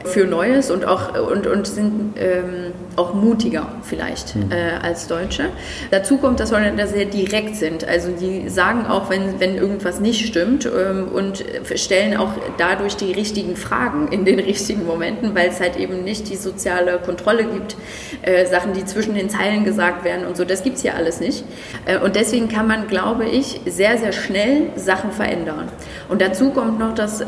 für 0.07 0.27
Neues 0.27 0.71
und 0.71 0.85
auch 0.85 1.19
und, 1.31 1.47
und 1.47 1.66
sind 1.66 2.14
ähm, 2.16 2.73
auch 2.97 3.14
mutiger 3.14 3.69
vielleicht 3.83 4.37
mhm. 4.37 4.51
äh, 4.51 4.83
als 4.83 5.07
Deutsche. 5.07 5.47
Dazu 5.90 6.16
kommt, 6.19 6.40
dass 6.40 6.53
Holländer 6.53 6.87
sehr 6.87 7.05
direkt 7.05 7.57
sind. 7.57 7.87
Also 7.87 8.11
die 8.11 8.49
sagen 8.49 8.87
auch, 8.87 9.11
wenn, 9.11 9.38
wenn 9.40 9.57
irgendwas 9.57 10.01
nicht 10.01 10.27
stimmt 10.27 10.66
ähm, 10.66 11.09
und 11.12 11.45
stellen 11.75 12.16
auch 12.16 12.31
dadurch 12.59 12.97
die 12.97 13.12
richtigen 13.12 13.57
Fragen 13.57 14.09
in 14.09 14.25
den 14.25 14.38
richtigen 14.38 14.87
Momenten, 14.87 15.35
weil 15.35 15.49
es 15.49 15.61
halt 15.61 15.77
eben 15.77 16.05
nicht 16.05 16.29
die 16.31 16.37
soziale 16.37 16.99
Kontrolle 16.99 17.45
gibt, 17.45 17.77
äh, 18.23 18.47
Sachen, 18.47 18.73
die 18.73 18.85
zwischen 18.85 19.14
den 19.14 19.29
Zeilen 19.29 19.64
gesagt 19.64 20.05
werden 20.05 20.27
und 20.27 20.37
so. 20.37 20.45
Das 20.45 20.62
gibt 20.62 20.77
es 20.77 20.83
hier 20.83 20.95
alles 20.95 21.21
nicht. 21.21 21.45
Äh, 21.85 21.99
und 21.99 22.16
deswegen 22.16 22.49
kann 22.49 22.66
man, 22.66 22.87
glaube 22.87 23.27
ich, 23.27 23.61
sehr, 23.66 23.99
sehr 23.99 24.12
schnell 24.12 24.71
Sachen 24.77 25.12
verändern. 25.12 25.69
Und 26.09 26.21
dazu 26.23 26.51
kommt 26.51 26.79
noch, 26.79 26.95
dass 26.95 27.21
äh, 27.21 27.27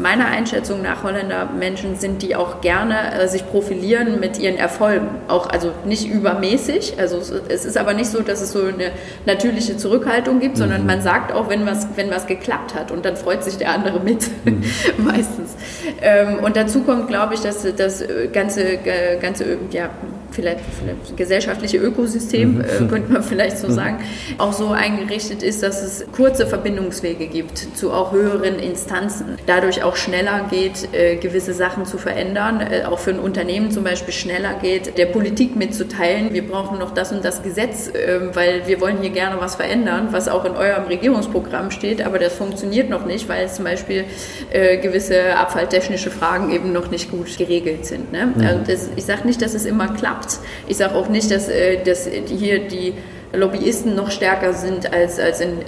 meiner 0.00 0.26
Einschätzung 0.26 0.82
nach 0.82 1.02
Holländer 1.02 1.48
Menschen 1.58 1.96
sind, 1.96 2.07
sind, 2.08 2.22
die 2.22 2.34
auch 2.34 2.60
gerne 2.60 3.12
äh, 3.12 3.28
sich 3.28 3.46
profilieren 3.46 4.20
mit 4.20 4.38
ihren 4.38 4.56
Erfolgen. 4.56 5.08
Auch, 5.28 5.48
also 5.48 5.72
nicht 5.84 6.08
übermäßig. 6.08 6.94
Also 6.98 7.18
es 7.48 7.64
ist 7.64 7.76
aber 7.76 7.94
nicht 7.94 8.10
so, 8.10 8.22
dass 8.22 8.40
es 8.40 8.52
so 8.52 8.64
eine 8.64 8.92
natürliche 9.26 9.76
Zurückhaltung 9.76 10.40
gibt, 10.40 10.56
mhm. 10.56 10.60
sondern 10.60 10.86
man 10.86 11.02
sagt 11.02 11.32
auch, 11.32 11.48
wenn 11.48 11.66
was, 11.66 11.86
wenn 11.96 12.10
was 12.10 12.26
geklappt 12.26 12.74
hat 12.74 12.90
und 12.90 13.04
dann 13.04 13.16
freut 13.16 13.44
sich 13.44 13.56
der 13.56 13.72
andere 13.72 14.00
mit, 14.00 14.28
mhm. 14.44 14.62
meistens. 15.04 15.54
Ähm, 16.00 16.38
und 16.42 16.56
dazu 16.56 16.82
kommt, 16.82 17.08
glaube 17.08 17.34
ich, 17.34 17.40
dass 17.40 17.66
das 17.76 18.04
ganze, 18.32 18.62
äh, 18.62 19.18
ganze 19.20 19.58
ja, 19.70 19.90
vielleicht, 20.30 20.60
vielleicht 20.78 21.16
gesellschaftliche 21.16 21.78
Ökosystem, 21.78 22.56
mhm. 22.56 22.60
äh, 22.60 22.88
könnte 22.88 23.12
man 23.12 23.22
vielleicht 23.22 23.58
so 23.58 23.68
mhm. 23.68 23.72
sagen, 23.72 23.98
auch 24.38 24.52
so 24.52 24.70
eingerichtet 24.70 25.42
ist, 25.42 25.62
dass 25.62 25.82
es 25.82 26.06
kurze 26.12 26.46
Verbindungswege 26.46 27.26
gibt 27.26 27.58
zu 27.76 27.92
auch 27.92 28.12
höheren 28.12 28.58
Instanzen. 28.58 29.36
Dadurch 29.46 29.82
auch 29.82 29.96
schneller 29.96 30.46
geht, 30.50 30.88
äh, 30.92 31.16
gewisse 31.16 31.52
Sachen 31.52 31.86
zu 31.86 31.97
verändern, 31.98 32.60
äh, 32.60 32.84
auch 32.84 32.98
für 32.98 33.10
ein 33.10 33.18
Unternehmen 33.18 33.70
zum 33.70 33.84
Beispiel 33.84 34.14
schneller 34.14 34.54
geht, 34.60 34.96
der 34.96 35.06
Politik 35.06 35.56
mitzuteilen, 35.56 36.32
wir 36.32 36.46
brauchen 36.46 36.78
noch 36.78 36.92
das 36.92 37.12
und 37.12 37.24
das 37.24 37.42
Gesetz, 37.42 37.90
ähm, 37.94 38.30
weil 38.34 38.66
wir 38.66 38.80
wollen 38.80 38.98
hier 39.00 39.10
gerne 39.10 39.40
was 39.40 39.56
verändern, 39.56 40.08
was 40.12 40.28
auch 40.28 40.44
in 40.44 40.56
eurem 40.56 40.84
Regierungsprogramm 40.84 41.70
steht, 41.70 42.04
aber 42.04 42.18
das 42.18 42.34
funktioniert 42.34 42.88
noch 42.88 43.04
nicht, 43.04 43.28
weil 43.28 43.48
zum 43.48 43.64
Beispiel 43.64 44.04
äh, 44.50 44.78
gewisse 44.78 45.36
abfalltechnische 45.36 46.10
Fragen 46.10 46.50
eben 46.50 46.72
noch 46.72 46.90
nicht 46.90 47.10
gut 47.10 47.36
geregelt 47.36 47.86
sind. 47.86 48.12
Ne? 48.12 48.32
Mhm. 48.34 48.46
Also 48.46 48.60
das, 48.66 48.90
ich 48.96 49.04
sage 49.04 49.26
nicht, 49.26 49.42
dass 49.42 49.54
es 49.54 49.66
immer 49.66 49.88
klappt. 49.88 50.38
Ich 50.66 50.76
sage 50.76 50.94
auch 50.94 51.08
nicht, 51.08 51.30
dass, 51.30 51.48
äh, 51.48 51.82
dass 51.82 52.06
hier 52.06 52.66
die 52.68 52.94
Lobbyisten 53.32 53.94
noch 53.94 54.10
stärker 54.10 54.54
sind 54.54 54.92
als, 54.92 55.18
als 55.18 55.40
in, 55.40 55.58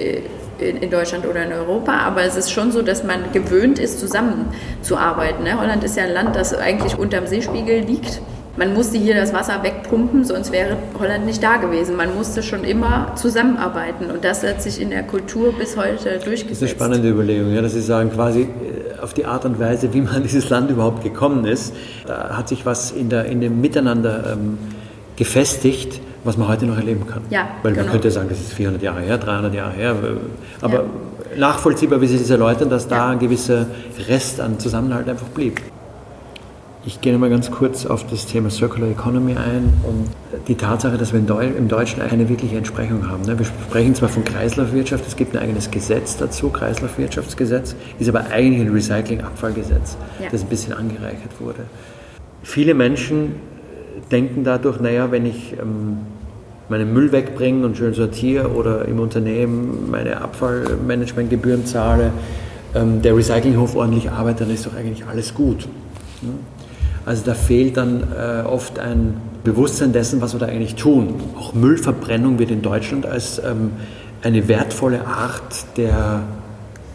in, 0.61 0.77
in, 0.79 0.91
Deutschland 0.91 1.27
oder 1.27 1.45
in 1.45 1.53
Europa, 1.53 1.93
aber 1.93 2.23
es 2.23 2.37
ist 2.37 2.51
schon 2.51 2.73
so, 2.73 2.83
dass 2.83 3.05
man 3.05 3.33
gewöhnt 3.33 3.79
ist, 3.79 4.01
zusammenzuarbeiten. 4.01 5.45
Ne? 5.45 5.59
Holland 5.61 5.85
ist 5.85 5.97
ja 5.97 6.05
ein 6.05 6.13
Land, 6.13 6.37
das 6.37 6.55
eigentlich 6.55 6.99
unterm 6.99 7.27
Seespiegel 7.27 7.81
liegt. 7.81 8.21
Man 8.57 8.75
musste 8.75 8.99
hier 8.99 9.15
das 9.15 9.33
Wasser 9.33 9.63
wegpumpen, 9.63 10.25
sonst 10.25 10.53
wäre 10.53 10.77
Holland 10.99 11.25
nicht 11.25 11.43
da 11.43 11.57
gewesen. 11.57 11.97
Man 11.97 12.15
musste 12.15 12.43
schon 12.43 12.65
immer 12.65 13.13
zusammenarbeiten 13.15 14.11
und 14.11 14.25
das 14.25 14.43
hat 14.43 14.61
sich 14.61 14.81
in 14.81 14.91
der 14.91 15.05
Kultur 15.05 15.53
bis 15.57 15.77
heute 15.77 16.19
durchgesetzt. 16.19 16.51
Das 16.51 16.51
ist 16.51 16.63
eine 16.63 16.69
spannende 16.71 17.09
Überlegung, 17.09 17.55
ja, 17.55 17.63
dass 17.63 17.75
Sie 17.75 17.81
sagen, 17.81 18.11
quasi 18.11 18.43
äh, 18.43 19.01
auf 19.01 19.15
die 19.15 19.25
Art 19.25 19.45
und 19.45 19.59
Weise, 19.59 19.95
wie 19.95 20.01
man 20.01 20.23
dieses 20.25 20.51
Land 20.51 20.71
überhaupt 20.71 21.03
gekommen 21.03 21.45
ist, 21.45 21.75
da 22.07 22.37
hat 22.37 22.49
sich 22.49 22.67
was 22.67 22.91
in, 22.91 23.09
der, 23.09 23.27
in 23.27 23.41
dem 23.41 23.61
Miteinander 23.61 24.33
ähm, 24.33 24.59
gefestigt, 25.17 26.01
was 26.25 26.37
man 26.37 26.49
heute 26.49 26.67
noch 26.67 26.77
erleben 26.77 27.07
kann. 27.07 27.23
Ja, 27.31 27.49
Weil 27.63 27.73
genau. 27.73 27.85
man 27.85 27.93
könnte 27.93 28.11
sagen, 28.11 28.29
das 28.29 28.41
ist 28.41 28.53
400 28.53 28.83
Jahre 28.83 29.01
her, 29.01 29.19
300 29.19 29.55
Jahre 29.55 29.73
her, 29.73 29.97
aber 30.61 30.75
ja. 30.75 30.85
nachvollziehbar, 31.37 32.01
wie 32.01 32.07
Sie 32.07 32.19
das 32.19 32.31
erläutern, 32.31 32.71
dass 32.71 32.89
da 32.89 32.97
ja. 32.97 33.09
ein 33.11 33.19
gewisser 33.19 33.67
Rest 34.09 34.41
an 34.41 34.59
Zusammenhalt 34.59 35.09
einfach 35.09 35.29
blieb. 35.29 35.61
Ich 36.87 37.03
gehe 37.03 37.17
mal 37.19 37.29
ganz 37.29 37.51
kurz 37.51 37.85
auf 37.85 38.07
das 38.07 38.25
Thema 38.25 38.49
Circular 38.49 38.89
Economy 38.89 39.33
ein 39.33 39.75
und 39.83 40.09
die 40.49 40.55
Tatsache, 40.55 40.97
dass 40.97 41.13
wir 41.13 41.21
im 41.21 41.69
Deutschen 41.69 42.01
eine 42.01 42.27
wirkliche 42.31 42.57
Entsprechung 42.57 43.07
haben. 43.07 43.23
Ne? 43.25 43.39
Wir 43.39 43.45
sprechen 43.45 43.95
zwar 43.95 44.09
von 44.09 44.25
Kreislaufwirtschaft, 44.25 45.07
es 45.07 45.15
gibt 45.15 45.37
ein 45.37 45.43
eigenes 45.43 45.71
Gesetz 45.71 46.17
dazu, 46.17 46.49
Kreislaufwirtschaftsgesetz, 46.49 47.77
ist 47.99 48.09
aber 48.09 48.31
eigentlich 48.31 48.67
ein 48.67 48.73
Recycling-Abfallgesetz, 48.73 49.99
ja. 50.23 50.31
das 50.33 50.41
ein 50.41 50.49
bisschen 50.49 50.73
angereichert 50.73 51.39
wurde. 51.39 51.65
Viele 52.43 52.73
Menschen 52.73 53.35
denken 54.11 54.45
dadurch, 54.45 54.81
naja, 54.81 55.11
wenn 55.11 55.27
ich 55.27 55.55
ähm, 55.61 55.99
meinen 56.69 56.93
Müll 56.93 57.13
wegbringe 57.13 57.67
und 57.67 57.77
schön 57.77 57.95
sortiere 57.95 58.49
oder 58.53 58.87
im 58.87 59.01
Unternehmen 59.01 59.91
meine 59.91 60.21
Abfallmanagementgebühren 60.21 61.67
zahle, 61.67 62.13
ähm, 62.75 63.03
der 63.03 63.17
Recyclinghof 63.17 63.75
ordentlich 63.75 64.11
arbeitet, 64.11 64.43
dann 64.43 64.55
ist 64.55 64.67
doch 64.67 64.77
eigentlich 64.77 65.05
alles 65.07 65.35
gut. 65.35 65.69
Ne? 66.23 66.31
Also 67.07 67.25
da 67.25 67.35
fehlt 67.35 67.77
dann 67.77 68.05
äh, 68.17 68.43
oft 68.47 68.79
ein 68.79 69.15
Bewusstsein 69.43 69.93
dessen, 69.93 70.21
was 70.21 70.35
wir 70.35 70.39
da 70.41 70.47
eigentlich 70.47 70.77
tun. 70.77 71.15
Auch 71.39 71.55
Müllverbrennung 71.55 72.39
wird 72.39 72.51
in 72.51 72.63
Deutschland 72.63 73.07
als 73.07 73.39
ähm, 73.39 73.73
eine 74.23 74.49
wertvolle 74.49 75.07
Art 75.07 75.77
der 75.77 76.23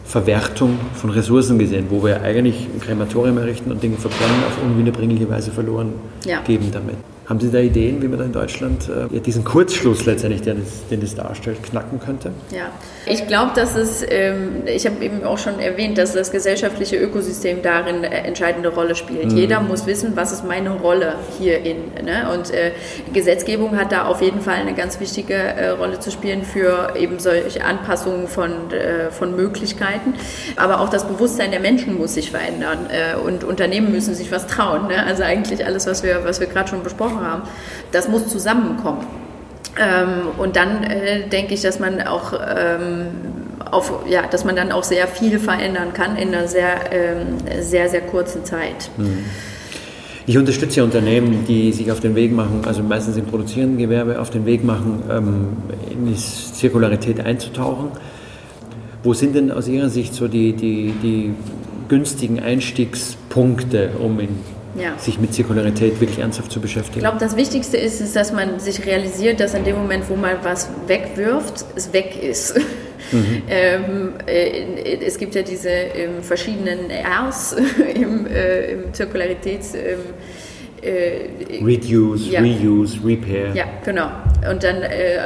Verwertung 0.05 0.77
von 0.93 1.09
Ressourcen 1.09 1.57
gesehen, 1.57 1.87
wo 1.89 2.03
wir 2.03 2.21
eigentlich 2.21 2.67
ein 2.73 2.79
Krematorium 2.79 3.37
errichten 3.37 3.71
und 3.71 3.81
Dinge 3.81 3.97
verbrennen 3.97 4.43
auf 4.47 4.63
unwiederbringliche 4.63 5.29
Weise 5.29 5.51
verloren 5.51 5.93
ja. 6.23 6.41
geben 6.41 6.69
damit. 6.71 6.95
Haben 7.27 7.39
Sie 7.39 7.49
da 7.49 7.57
Ideen, 7.57 8.03
wie 8.03 8.07
man 8.07 8.19
da 8.19 8.25
in 8.25 8.33
Deutschland 8.33 8.87
äh, 8.87 9.19
diesen 9.19 9.43
Kurzschluss 9.43 10.05
letztendlich, 10.05 10.43
den 10.43 10.61
es, 10.61 10.87
den 10.89 11.01
es 11.01 11.15
darstellt, 11.15 11.63
knacken 11.63 11.99
könnte? 11.99 12.31
Ja, 12.51 12.69
ich 13.07 13.25
glaube, 13.25 13.51
dass 13.55 13.75
es, 13.75 14.05
ähm, 14.07 14.63
ich 14.67 14.85
habe 14.85 15.03
eben 15.03 15.23
auch 15.23 15.39
schon 15.39 15.59
erwähnt, 15.59 15.97
dass 15.97 16.13
das 16.13 16.31
gesellschaftliche 16.31 16.97
Ökosystem 16.97 17.63
darin 17.63 17.97
eine 17.97 18.09
entscheidende 18.25 18.69
Rolle 18.69 18.93
spielt. 18.93 19.31
Mhm. 19.31 19.37
Jeder 19.37 19.59
muss 19.61 19.87
wissen, 19.87 20.15
was 20.15 20.31
ist 20.31 20.45
meine 20.45 20.69
Rolle 20.69 21.15
hierin. 21.39 21.77
Ne? 22.03 22.29
Und 22.31 22.51
äh, 22.51 22.73
Gesetzgebung 23.11 23.75
hat 23.75 23.91
da 23.91 24.05
auf 24.05 24.21
jeden 24.21 24.41
Fall 24.41 24.55
eine 24.55 24.75
ganz 24.75 24.99
wichtige 24.99 25.33
äh, 25.33 25.69
Rolle 25.69 25.99
zu 25.99 26.11
spielen 26.11 26.43
für 26.43 26.93
eben 26.95 27.17
solche 27.17 27.63
Anpassungen 27.63 28.27
von, 28.27 28.71
äh, 28.71 29.09
von 29.09 29.35
Möglichkeiten. 29.35 30.13
Aber 30.57 30.79
auch 30.79 30.89
das 30.89 31.07
Bewusstsein 31.07 31.49
der 31.49 31.59
Menschen 31.59 31.97
muss 31.97 32.13
sich 32.13 32.29
verändern 32.29 32.87
äh, 32.89 33.17
und 33.17 33.43
Unternehmen 33.43 33.91
müssen 33.91 34.13
sich 34.13 34.31
was 34.31 34.45
trauen. 34.45 34.89
Ne? 34.89 35.03
Also 35.03 35.23
eigentlich 35.23 35.65
alles, 35.65 35.87
was 35.87 36.03
wir, 36.03 36.23
was 36.23 36.39
wir 36.39 36.45
gerade 36.45 36.69
schon 36.69 36.83
besprochen 36.83 37.14
besprochen 37.15 37.31
haben. 37.31 37.43
Das 37.91 38.07
muss 38.07 38.27
zusammenkommen. 38.27 39.05
Ähm, 39.77 40.29
und 40.37 40.55
dann 40.55 40.83
äh, 40.83 41.27
denke 41.27 41.53
ich, 41.53 41.61
dass 41.61 41.79
man 41.79 42.01
auch 42.01 42.33
ähm, 42.33 43.07
auf, 43.69 43.91
ja, 44.07 44.25
dass 44.27 44.45
man 44.45 44.55
dann 44.55 44.71
auch 44.71 44.83
sehr 44.83 45.07
viel 45.07 45.39
verändern 45.39 45.93
kann 45.93 46.15
in 46.15 46.29
einer 46.29 46.47
sehr, 46.47 46.91
ähm, 46.91 47.37
sehr, 47.61 47.89
sehr 47.89 48.01
kurzen 48.01 48.45
Zeit. 48.45 48.89
Mhm. 48.97 49.25
Ich 50.27 50.37
unterstütze 50.37 50.83
Unternehmen, 50.83 51.45
die 51.47 51.71
sich 51.71 51.91
auf 51.91 51.99
den 51.99 52.15
Weg 52.15 52.31
machen, 52.31 52.61
also 52.65 52.81
meistens 52.81 53.15
im 53.15 53.25
produzierenden 53.25 53.77
Gewerbe, 53.77 54.19
auf 54.19 54.31
den 54.31 54.45
Weg 54.45 54.63
machen, 54.63 55.03
ähm, 55.11 55.47
in 55.91 56.07
die 56.07 56.15
Zirkularität 56.15 57.19
einzutauchen. 57.19 57.91
Wo 59.03 59.13
sind 59.13 59.35
denn 59.35 59.51
aus 59.51 59.67
Ihrer 59.67 59.89
Sicht 59.89 60.15
so 60.15 60.27
die, 60.27 60.53
die, 60.53 60.93
die 61.03 61.33
günstigen 61.89 62.39
Einstiegspunkte, 62.39 63.91
um 63.99 64.19
in 64.19 64.29
ja. 64.75 64.97
sich 64.97 65.19
mit 65.19 65.33
Zirkularität 65.33 65.99
wirklich 65.99 66.19
ernsthaft 66.19 66.51
zu 66.51 66.59
beschäftigen. 66.59 66.97
Ich 66.97 67.03
glaube, 67.03 67.17
das 67.19 67.35
Wichtigste 67.35 67.77
ist, 67.77 68.01
ist, 68.01 68.15
dass 68.15 68.31
man 68.31 68.59
sich 68.59 68.85
realisiert, 68.85 69.39
dass 69.39 69.53
in 69.53 69.63
dem 69.63 69.77
Moment, 69.77 70.09
wo 70.09 70.15
man 70.15 70.37
was 70.43 70.69
wegwirft, 70.87 71.65
es 71.75 71.93
weg 71.93 72.21
ist. 72.21 72.57
Mhm. 72.57 72.61
Ähm, 73.47 74.13
äh, 74.25 74.97
es 75.05 75.19
gibt 75.19 75.35
ja 75.35 75.43
diese 75.43 75.69
ähm, 75.69 76.23
verschiedenen 76.23 76.89
Rs 76.89 77.55
im, 77.93 78.25
äh, 78.25 78.71
im 78.71 78.93
Zirkularitäts... 78.93 79.75
Ähm, 79.75 79.99
äh, 80.81 81.63
Reduce, 81.63 82.31
ja. 82.31 82.41
Reuse, 82.41 82.99
Repair. 83.03 83.53
Ja, 83.55 83.65
genau. 83.83 84.09
Und 84.49 84.63
dann, 84.63 84.81
äh, 84.83 85.17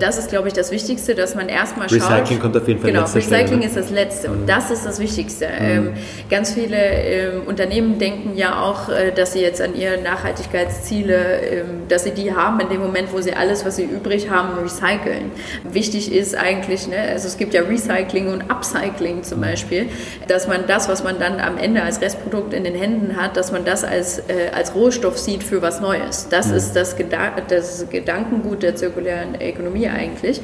das 0.00 0.18
ist, 0.18 0.30
glaube 0.30 0.48
ich, 0.48 0.54
das 0.54 0.70
Wichtigste, 0.70 1.14
dass 1.14 1.34
man 1.34 1.48
erstmal 1.48 1.88
schaut. 1.88 2.00
Recycling 2.10 2.40
kommt 2.40 2.56
auf 2.56 2.66
jeden 2.68 2.80
Fall 2.80 2.90
Genau, 2.90 3.02
Recycling 3.04 3.46
Stelle, 3.46 3.56
ne? 3.58 3.66
ist 3.66 3.76
das 3.76 3.90
Letzte 3.90 4.30
und 4.30 4.42
Mhm. 4.42 4.46
das 4.46 4.70
ist 4.70 4.84
das 4.86 4.98
Wichtigste. 4.98 5.46
Mhm. 5.46 5.64
Ähm, 5.66 5.94
ganz 6.30 6.52
viele 6.52 6.76
ähm, 6.76 7.42
Unternehmen 7.46 7.98
denken 7.98 8.36
ja 8.36 8.60
auch, 8.62 8.88
äh, 8.88 9.12
dass 9.12 9.32
sie 9.32 9.40
jetzt 9.40 9.60
an 9.60 9.74
ihre 9.74 9.98
Nachhaltigkeitsziele, 9.98 11.14
ähm, 11.40 11.64
dass 11.88 12.04
sie 12.04 12.10
die 12.12 12.32
haben 12.34 12.60
in 12.60 12.68
dem 12.68 12.80
Moment, 12.80 13.12
wo 13.12 13.20
sie 13.20 13.34
alles, 13.34 13.64
was 13.64 13.76
sie 13.76 13.84
übrig 13.84 14.30
haben, 14.30 14.58
recyceln. 14.62 15.30
Wichtig 15.64 16.12
ist 16.12 16.36
eigentlich, 16.36 16.88
ne, 16.88 16.96
also 17.12 17.26
es 17.28 17.36
gibt 17.36 17.54
ja 17.54 17.62
Recycling 17.62 18.32
und 18.32 18.50
Upcycling 18.50 19.22
zum 19.22 19.40
Beispiel, 19.40 19.88
dass 20.28 20.48
man 20.48 20.66
das, 20.66 20.88
was 20.88 21.04
man 21.04 21.18
dann 21.18 21.40
am 21.40 21.58
Ende 21.58 21.82
als 21.82 22.00
Restprodukt 22.00 22.52
in 22.54 22.64
den 22.64 22.74
Händen 22.74 23.16
hat, 23.16 23.36
dass 23.36 23.52
man 23.52 23.64
das 23.64 23.84
als, 23.84 24.18
äh, 24.20 24.50
als 24.54 24.74
Rohstoff 24.74 25.18
sieht 25.18 25.42
für 25.42 25.62
was 25.62 25.80
Neues. 25.80 26.28
Das 26.30 26.48
Mhm. 26.48 26.54
ist 26.56 26.72
das, 26.76 26.96
Geda 26.96 27.32
das 27.48 27.86
Gedankengut 27.90 28.62
der 28.64 28.76
zirkulären 28.76 29.36
Ökonomie 29.40 29.88
eigentlich, 29.88 30.40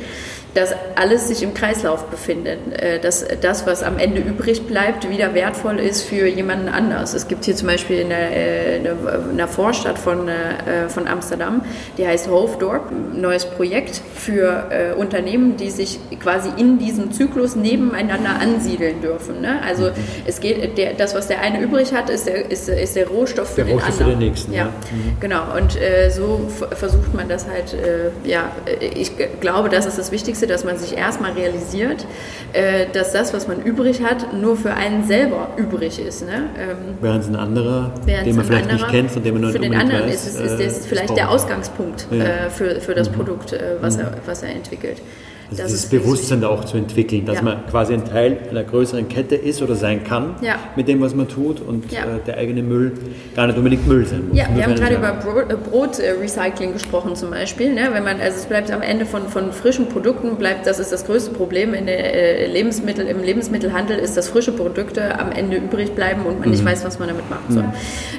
dass 0.54 0.74
alles 0.96 1.28
sich 1.28 1.42
im 1.42 1.54
Kreislauf 1.54 2.06
befindet, 2.06 2.58
äh, 2.80 2.98
dass 2.98 3.24
das, 3.40 3.66
was 3.66 3.82
am 3.82 3.98
Ende 3.98 4.20
übrig 4.20 4.66
bleibt, 4.66 5.08
wieder 5.08 5.34
wertvoll 5.34 5.78
ist 5.78 6.02
für 6.02 6.26
jemanden 6.26 6.68
anders. 6.68 7.14
Es 7.14 7.28
gibt 7.28 7.44
hier 7.44 7.54
zum 7.54 7.68
Beispiel 7.68 8.04
eine, 8.04 8.34
äh, 8.34 8.76
eine, 8.80 8.96
eine 9.32 9.48
Vorstadt 9.48 9.98
von, 9.98 10.28
äh, 10.28 10.88
von 10.88 11.06
Amsterdam, 11.06 11.62
die 11.98 12.06
heißt 12.06 12.28
Hoofddorp, 12.28 12.90
ein 12.90 13.20
neues 13.20 13.46
Projekt 13.46 14.00
für 14.14 14.66
äh, 14.70 14.92
Unternehmen, 14.94 15.56
die 15.56 15.70
sich 15.70 16.00
quasi 16.20 16.50
in 16.56 16.78
diesem 16.78 17.12
Zyklus 17.12 17.54
nebeneinander 17.56 18.40
ansiedeln 18.40 19.00
dürfen. 19.00 19.40
Ne? 19.40 19.60
Also 19.66 19.90
es 20.26 20.40
geht, 20.40 20.76
der, 20.76 20.94
das, 20.94 21.14
was 21.14 21.28
der 21.28 21.40
eine 21.40 21.60
übrig 21.60 21.94
hat, 21.94 22.10
ist 22.10 22.26
der, 22.26 22.50
ist, 22.50 22.68
ist 22.68 22.96
der 22.96 23.06
Rohstoff 23.08 23.50
für 23.50 23.56
Der 23.56 23.64
den 23.66 23.74
Rohstoff 23.74 23.94
für 23.96 24.02
anderen. 24.04 24.20
den 24.20 24.28
nächsten, 24.30 24.52
ja. 24.52 24.64
Ja, 24.64 24.72
genau. 25.20 25.42
Und 25.56 25.80
äh, 25.80 26.10
so 26.10 26.48
versucht 26.72 27.14
man 27.14 27.28
das 27.28 27.46
halt, 27.46 27.72
äh, 27.74 28.09
ja, 28.24 28.52
äh, 28.66 28.86
ich 28.86 29.12
glaube, 29.40 29.68
das 29.68 29.86
ist 29.86 29.98
das 29.98 30.12
Wichtigste, 30.12 30.46
dass 30.46 30.64
man 30.64 30.76
sich 30.78 30.96
erstmal 30.96 31.32
realisiert, 31.32 32.06
äh, 32.52 32.86
dass 32.92 33.12
das, 33.12 33.32
was 33.32 33.48
man 33.48 33.62
übrig 33.62 34.02
hat, 34.02 34.32
nur 34.32 34.56
für 34.56 34.74
einen 34.74 35.06
selber 35.06 35.48
übrig 35.56 35.98
ist. 35.98 36.22
Ne? 36.26 36.50
Ähm, 36.58 36.76
Während 37.00 37.22
es 37.24 37.28
ein 37.28 37.36
anderer, 37.36 37.92
den 38.06 38.36
man 38.36 38.44
vielleicht 38.44 38.66
nicht 38.66 38.74
anderer- 38.74 38.90
kennt, 38.90 39.10
von 39.10 39.22
dem 39.22 39.34
man 39.34 39.42
noch 39.42 39.50
Für 39.52 39.58
nicht 39.58 39.72
den 39.72 39.80
anderen 39.80 40.04
weiß, 40.08 40.26
ist 40.26 40.38
es 40.40 40.52
ist 40.52 40.60
äh, 40.60 40.64
das 40.64 40.86
vielleicht 40.86 41.16
der 41.16 41.30
Ausgangspunkt 41.30 42.06
Ja. 42.10 42.24
äh, 42.24 42.50
für, 42.50 42.80
für 42.80 42.94
das 42.94 43.10
Mhm. 43.10 43.14
Produkt, 43.14 43.52
äh, 43.52 43.76
was, 43.80 43.96
Mhm. 43.96 44.02
er, 44.04 44.12
was 44.26 44.42
er 44.42 44.50
entwickelt. 44.50 45.00
Also 45.50 45.62
Das 45.62 45.72
dieses. 45.72 45.86
Bewusstsein 45.90 46.40
da 46.40 46.48
auch 46.48 46.64
zu 46.64 46.76
entwickeln, 46.76 47.24
dass 47.26 47.36
Ja. 47.36 47.42
man 47.42 47.66
quasi 47.66 47.92
ein 47.94 48.04
Teil 48.04 48.38
einer 48.50 48.62
größeren 48.64 49.08
Kette 49.08 49.34
ist 49.34 49.60
oder 49.62 49.74
sein 49.74 50.04
kann 50.04 50.36
Ja. 50.42 50.54
mit 50.76 50.86
dem, 50.88 51.00
was 51.00 51.14
man 51.14 51.28
tut 51.28 51.60
und 51.60 51.90
Ja. 51.90 52.00
äh, 52.00 52.04
der 52.26 52.36
eigene 52.38 52.62
Müll 52.62 52.92
gar 53.34 53.46
nicht 53.46 53.56
unbedingt 53.58 53.86
Müll 53.88 54.06
sein 54.06 54.28
muss. 54.28 54.38
Ja, 54.38 54.46
wir 54.54 54.64
haben 54.64 54.74
gerade 54.76 54.94
über 54.94 55.08
äh, 55.50 55.56
Brotrecycling 55.56 56.72
gesprochen 56.72 57.16
zum 57.16 57.30
Beispiel. 57.30 57.72
Ne? 57.74 57.88
Wenn 57.92 58.04
man, 58.04 58.20
also 58.20 58.38
es 58.38 58.46
bleibt 58.46 58.70
am 58.70 58.82
Ende 58.82 59.06
von, 59.06 59.28
von 59.28 59.52
frischen 59.52 59.88
Produkten, 59.88 60.36
bleibt, 60.36 60.66
das 60.66 60.78
ist 60.78 60.92
das 60.92 61.04
größte 61.04 61.32
Problem 61.32 61.74
in 61.74 61.86
der 61.86 62.14
äh, 62.14 62.46
Lebensmittel, 62.46 63.06
im 63.06 63.22
Lebensmittelhandel, 63.22 63.98
ist, 63.98 64.16
dass 64.16 64.28
frische 64.28 64.52
Produkte 64.52 65.18
am 65.18 65.32
Ende 65.32 65.56
übrig 65.56 65.92
bleiben 65.92 66.26
und 66.26 66.40
man 66.40 66.50
nicht 66.50 66.62
Mhm. 66.62 66.68
weiß, 66.68 66.84
was 66.84 66.98
man 66.98 67.08
damit 67.08 67.28
machen 67.28 67.44
soll. 67.48 67.62
Mhm. 67.64 67.72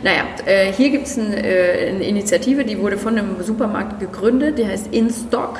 Naja, 0.04 0.24
äh, 0.46 0.72
hier 0.74 0.90
gibt 0.90 1.08
es 1.08 1.18
ein, 1.18 1.34
äh, 1.34 1.90
eine 1.90 2.04
Initiative, 2.04 2.64
die 2.66 2.78
wurde 2.80 2.98
von 2.98 3.18
einem 3.18 3.42
Supermarkt 3.42 4.00
gegründet, 4.00 4.58
die 4.58 4.66
heißt 4.68 4.88
InStock 4.94 5.60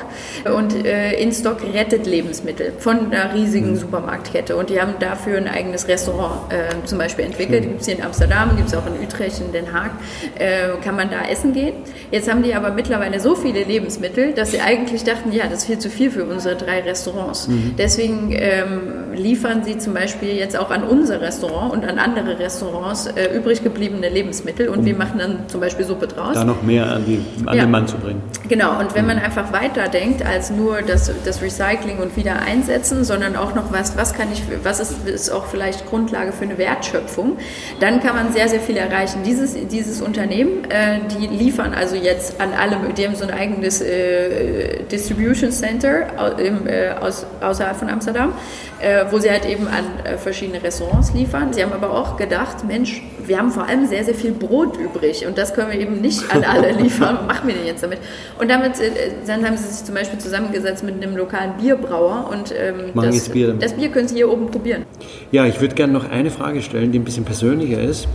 und 0.56 0.84
äh, 0.84 1.14
InStock 1.22 1.61
rettet 1.74 2.06
Lebensmittel 2.06 2.72
von 2.78 3.12
einer 3.12 3.34
riesigen 3.34 3.76
Supermarktkette 3.76 4.56
und 4.56 4.70
die 4.70 4.80
haben 4.80 4.94
dafür 4.98 5.36
ein 5.38 5.48
eigenes 5.48 5.88
Restaurant 5.88 6.52
äh, 6.52 6.84
zum 6.86 6.98
Beispiel 6.98 7.24
entwickelt, 7.24 7.64
Mhm. 7.64 7.68
gibt 7.68 7.80
es 7.82 7.86
hier 7.86 7.96
in 7.96 8.02
Amsterdam, 8.02 8.56
gibt 8.56 8.68
es 8.68 8.74
auch 8.74 8.86
in 8.86 9.02
Utrecht, 9.04 9.40
in 9.40 9.52
Den 9.52 9.72
Haag, 9.72 9.90
äh, 10.38 10.68
kann 10.84 10.96
man 10.96 11.10
da 11.10 11.28
essen 11.30 11.52
gehen. 11.52 11.74
Jetzt 12.10 12.30
haben 12.30 12.42
die 12.42 12.54
aber 12.54 12.70
mittlerweile 12.72 13.20
so 13.20 13.34
viele 13.34 13.62
Lebensmittel, 13.64 14.32
dass 14.32 14.50
sie 14.50 14.60
eigentlich 14.60 15.04
dachten, 15.04 15.32
ja, 15.32 15.44
das 15.44 15.60
ist 15.60 15.64
viel 15.66 15.78
zu 15.78 15.90
viel 15.90 16.10
für 16.10 16.24
unsere 16.24 16.56
drei 16.56 16.80
Restaurants. 16.80 17.48
Mhm. 17.48 17.74
Deswegen 17.78 18.30
ähm, 18.32 19.11
liefern 19.12 19.62
sie 19.64 19.78
zum 19.78 19.94
Beispiel 19.94 20.30
jetzt 20.30 20.56
auch 20.56 20.70
an 20.70 20.82
unser 20.84 21.20
Restaurant 21.20 21.72
und 21.72 21.84
an 21.84 21.98
andere 21.98 22.38
Restaurants 22.38 23.06
äh, 23.06 23.36
übrig 23.36 23.62
gebliebene 23.62 24.08
Lebensmittel 24.08 24.68
und 24.68 24.80
Um 24.80 24.84
wir 24.86 24.96
machen 24.96 25.18
dann 25.18 25.48
zum 25.48 25.60
Beispiel 25.60 25.84
Suppe 25.84 26.06
draus. 26.06 26.34
Da 26.34 26.44
noch 26.44 26.62
mehr 26.62 26.86
an, 26.86 27.04
die, 27.06 27.24
an 27.46 27.56
Ja. 27.56 27.64
den 27.64 27.70
Mann 27.70 27.86
zu 27.86 27.96
bringen. 27.96 28.22
Genau, 28.48 28.78
und 28.78 28.94
wenn 28.94 29.06
man 29.06 29.18
einfach 29.18 29.52
weiterdenkt 29.52 30.24
als 30.24 30.50
nur 30.50 30.82
das, 30.82 31.10
das 31.24 31.40
Recycling 31.42 31.98
und 31.98 32.16
wieder 32.16 32.40
einsetzen, 32.40 33.04
sondern 33.04 33.36
auch 33.36 33.54
noch 33.54 33.72
was, 33.72 33.96
was 33.96 34.12
kann 34.14 34.28
ich, 34.32 34.42
was 34.62 34.80
ist, 34.80 35.08
ist 35.08 35.30
auch 35.30 35.46
vielleicht 35.46 35.86
Grundlage 35.88 36.32
für 36.32 36.44
eine 36.44 36.58
Wertschöpfung, 36.58 37.36
dann 37.80 38.00
kann 38.00 38.16
man 38.16 38.32
sehr, 38.32 38.48
sehr 38.48 38.60
viel 38.60 38.76
erreichen. 38.76 39.22
Dieses, 39.24 39.54
dieses 39.68 40.00
Unternehmen, 40.02 40.64
äh, 40.70 40.98
die 41.18 41.26
liefern 41.26 41.74
also 41.74 41.96
jetzt 41.96 42.40
an 42.40 42.52
allem, 42.52 42.94
die 42.94 43.06
haben 43.06 43.14
so 43.14 43.24
ein 43.24 43.30
eigenes 43.30 43.80
äh, 43.80 44.82
Distribution 44.90 45.50
Center 45.52 46.06
au, 46.16 46.36
im, 46.38 46.66
äh, 46.66 46.90
aus, 47.00 47.26
außerhalb 47.40 47.76
von 47.76 47.88
Amsterdam, 47.88 48.32
äh, 48.80 49.01
wo 49.10 49.18
sie 49.18 49.30
halt 49.30 49.46
eben 49.46 49.66
an 49.66 49.84
äh, 50.04 50.16
verschiedene 50.18 50.62
Restaurants 50.62 51.12
liefern. 51.14 51.52
Sie 51.52 51.62
haben 51.62 51.72
aber 51.72 51.90
auch 51.92 52.16
gedacht, 52.16 52.64
Mensch, 52.66 53.02
wir 53.24 53.38
haben 53.38 53.50
vor 53.50 53.66
allem 53.66 53.86
sehr, 53.86 54.04
sehr 54.04 54.14
viel 54.14 54.32
Brot 54.32 54.76
übrig 54.76 55.26
und 55.26 55.38
das 55.38 55.54
können 55.54 55.70
wir 55.70 55.80
eben 55.80 56.00
nicht 56.00 56.34
an 56.34 56.44
alle 56.44 56.72
liefern. 56.80 57.18
Was 57.20 57.26
machen 57.36 57.48
wir 57.48 57.54
denn 57.54 57.66
jetzt 57.66 57.82
damit? 57.82 57.98
Und 58.38 58.50
damit, 58.50 58.80
äh, 58.80 58.90
dann 59.26 59.46
haben 59.46 59.56
sie 59.56 59.68
sich 59.68 59.84
zum 59.84 59.94
Beispiel 59.94 60.18
zusammengesetzt 60.18 60.84
mit 60.84 61.02
einem 61.02 61.16
lokalen 61.16 61.54
Bierbrauer 61.60 62.28
und 62.30 62.52
ähm, 62.56 62.92
das, 62.94 63.28
Bier 63.28 63.54
das 63.54 63.74
Bier 63.74 63.88
können 63.88 64.08
Sie 64.08 64.16
hier 64.16 64.30
oben 64.30 64.50
probieren. 64.50 64.84
Ja, 65.30 65.46
ich 65.46 65.60
würde 65.60 65.74
gerne 65.74 65.92
noch 65.92 66.10
eine 66.10 66.30
Frage 66.30 66.62
stellen, 66.62 66.92
die 66.92 66.98
ein 66.98 67.04
bisschen 67.04 67.24
persönlicher 67.24 67.80
ist. 67.80 68.08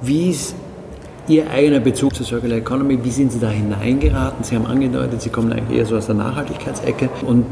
Wie 0.00 0.30
ist 0.30 0.54
Ihr 1.28 1.48
eigener 1.50 1.78
Bezug 1.78 2.16
zur 2.16 2.26
Circular 2.26 2.58
Economy? 2.58 2.98
Wie 3.04 3.10
sind 3.10 3.30
Sie 3.30 3.38
da 3.38 3.48
hineingeraten? 3.48 4.42
Sie 4.42 4.56
haben 4.56 4.66
angedeutet, 4.66 5.22
Sie 5.22 5.30
kommen 5.30 5.52
eigentlich 5.52 5.78
eher 5.78 5.86
so 5.86 5.96
aus 5.96 6.06
der 6.06 6.16
Nachhaltigkeitsecke. 6.16 7.08
Und 7.24 7.46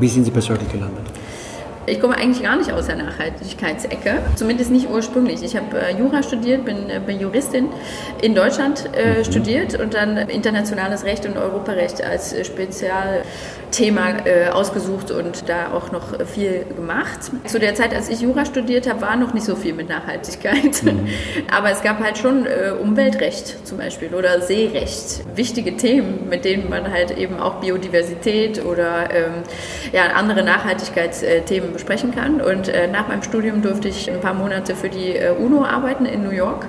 wie 0.00 0.08
sind 0.08 0.24
Sie 0.24 0.40
Circle 0.40 0.66
gelandet? 0.72 1.06
Ich 1.84 2.00
komme 2.00 2.14
eigentlich 2.16 2.44
gar 2.44 2.56
nicht 2.56 2.72
aus 2.72 2.86
der 2.86 2.94
Nachhaltigkeitsecke, 2.94 4.18
zumindest 4.36 4.70
nicht 4.70 4.88
ursprünglich. 4.88 5.42
Ich 5.42 5.56
habe 5.56 5.80
äh, 5.80 5.98
Jura 5.98 6.22
studiert, 6.22 6.64
bin, 6.64 6.88
äh, 6.88 7.00
bin 7.04 7.18
Juristin 7.18 7.70
in 8.22 8.36
Deutschland 8.36 8.88
äh, 8.94 9.18
Mhm. 9.18 9.24
studiert 9.24 9.80
und 9.80 9.94
dann 9.94 10.16
internationales 10.16 11.02
Recht 11.04 11.26
und 11.26 11.36
Europarecht 11.36 12.00
als 12.04 12.32
äh, 12.32 12.44
Spezialthema 13.72 14.26
äh, 14.26 14.48
ausgesucht 14.50 15.10
und 15.10 15.48
da 15.48 15.72
auch 15.72 15.92
noch 15.92 16.26
viel 16.26 16.64
gemacht. 16.76 17.30
Zu 17.46 17.58
der 17.58 17.74
Zeit, 17.74 17.94
als 17.94 18.08
ich 18.08 18.20
Jura 18.20 18.44
studiert 18.44 18.88
habe, 18.88 19.00
war 19.00 19.16
noch 19.16 19.32
nicht 19.32 19.46
so 19.46 19.56
viel 19.56 19.72
mit 19.72 19.88
Nachhaltigkeit. 19.88 20.82
Mhm. 20.82 21.08
Aber 21.50 21.70
es 21.70 21.82
gab 21.82 22.00
halt 22.00 22.18
schon 22.18 22.46
äh, 22.46 22.72
Umweltrecht 22.72 23.66
zum 23.66 23.78
Beispiel 23.78 24.14
oder 24.14 24.42
Seerecht. 24.42 25.24
Wichtige 25.34 25.76
Themen, 25.76 26.28
mit 26.28 26.44
denen 26.44 26.68
man 26.68 26.92
halt 26.92 27.16
eben 27.16 27.40
auch 27.40 27.56
Biodiversität 27.56 28.64
oder 28.64 29.10
ähm, 29.10 29.32
ja, 29.92 30.04
andere 30.14 30.42
Nachhaltigkeitsthemen 30.42 31.72
besprechen 31.72 32.14
kann. 32.14 32.40
Und 32.40 32.68
äh, 32.68 32.88
nach 32.88 33.08
meinem 33.08 33.22
Studium 33.22 33.62
durfte 33.62 33.88
ich 33.88 34.10
ein 34.10 34.20
paar 34.20 34.34
Monate 34.34 34.76
für 34.76 34.90
die 34.90 35.16
äh, 35.16 35.30
UNO 35.30 35.64
arbeiten 35.64 36.04
in 36.04 36.22
New 36.22 36.30
York. 36.30 36.66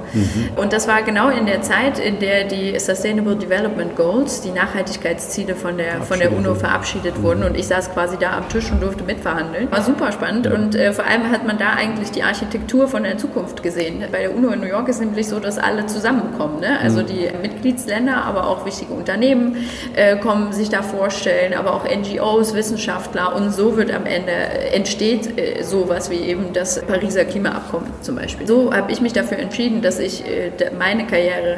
Und 0.56 0.72
das 0.72 0.88
war 0.88 1.02
genau 1.04 1.30
in 1.30 1.46
der 1.46 1.62
Zeit, 1.62 2.00
in 2.00 2.20
der 2.20 2.46
die 2.46 2.80
Sustainable 2.80 3.36
Development 3.36 3.96
Goals, 3.96 4.42
die 4.42 4.52
Nachhaltigkeitsziele 4.52 5.56
von 5.56 5.78
der, 5.78 6.02
von 6.02 6.20
der 6.20 6.32
UNO 6.32 6.56
verabschiedet 6.56 6.93
wurden. 7.22 7.44
Und 7.44 7.58
ich 7.58 7.68
saß 7.68 7.92
quasi 7.94 8.18
da 8.18 8.38
am 8.38 8.50
Tisch 8.50 8.72
und 8.72 8.82
durfte 8.82 9.04
mitverhandeln. 9.04 9.72
War 9.72 9.82
super 9.82 10.12
spannend 10.12 10.48
und 10.48 10.76
äh, 10.76 10.92
vor 10.94 11.06
allem 11.06 11.30
hat 11.32 11.46
man 11.46 11.58
da 11.58 11.74
eigentlich 11.74 12.12
die 12.12 12.24
Architektur 12.24 12.88
von 12.88 13.04
der 13.04 13.18
Zukunft 13.18 13.64
gesehen. 13.64 14.04
Bei 14.12 14.20
der 14.20 14.36
UNO 14.36 14.50
in 14.50 14.60
New 14.60 14.68
York 14.68 14.88
ist 14.90 15.00
nämlich 15.00 15.28
so, 15.28 15.40
dass 15.40 15.58
alle 15.58 15.86
zusammenkommen. 15.86 16.60
Ne? 16.60 16.80
Also 16.82 17.02
Mhm. 17.02 17.06
die 17.08 17.30
Mitgliedsländer, 17.42 18.24
aber 18.24 18.48
auch 18.48 18.66
wichtige 18.66 18.94
Unternehmen 18.94 19.58
äh, 19.96 20.18
kommen 20.18 20.54
sich 20.54 20.70
da 20.70 20.82
vorstellen, 20.82 21.54
aber 21.54 21.74
auch 21.74 21.86
NGOs, 21.86 22.54
Wissenschaftler 22.54 23.36
und 23.36 23.52
so 23.52 23.78
wird 23.78 23.92
am 23.92 24.06
Ende 24.06 24.32
äh, 24.32 24.76
entsteht 24.76 25.38
äh, 25.38 25.64
sowas 25.64 26.10
wie 26.10 26.20
eben 26.20 26.54
das 26.54 26.82
Pariser 26.82 27.26
Klimaabkommen 27.26 27.90
zum 28.02 28.16
Beispiel. 28.16 28.48
So 28.48 28.74
habe 28.74 28.92
ich 28.92 29.02
mich 29.02 29.14
dafür 29.14 29.40
entschieden, 29.40 29.82
dass 29.82 30.00
ich 30.00 30.24
äh, 30.28 30.52
meine 30.78 31.06
Karriere 31.08 31.58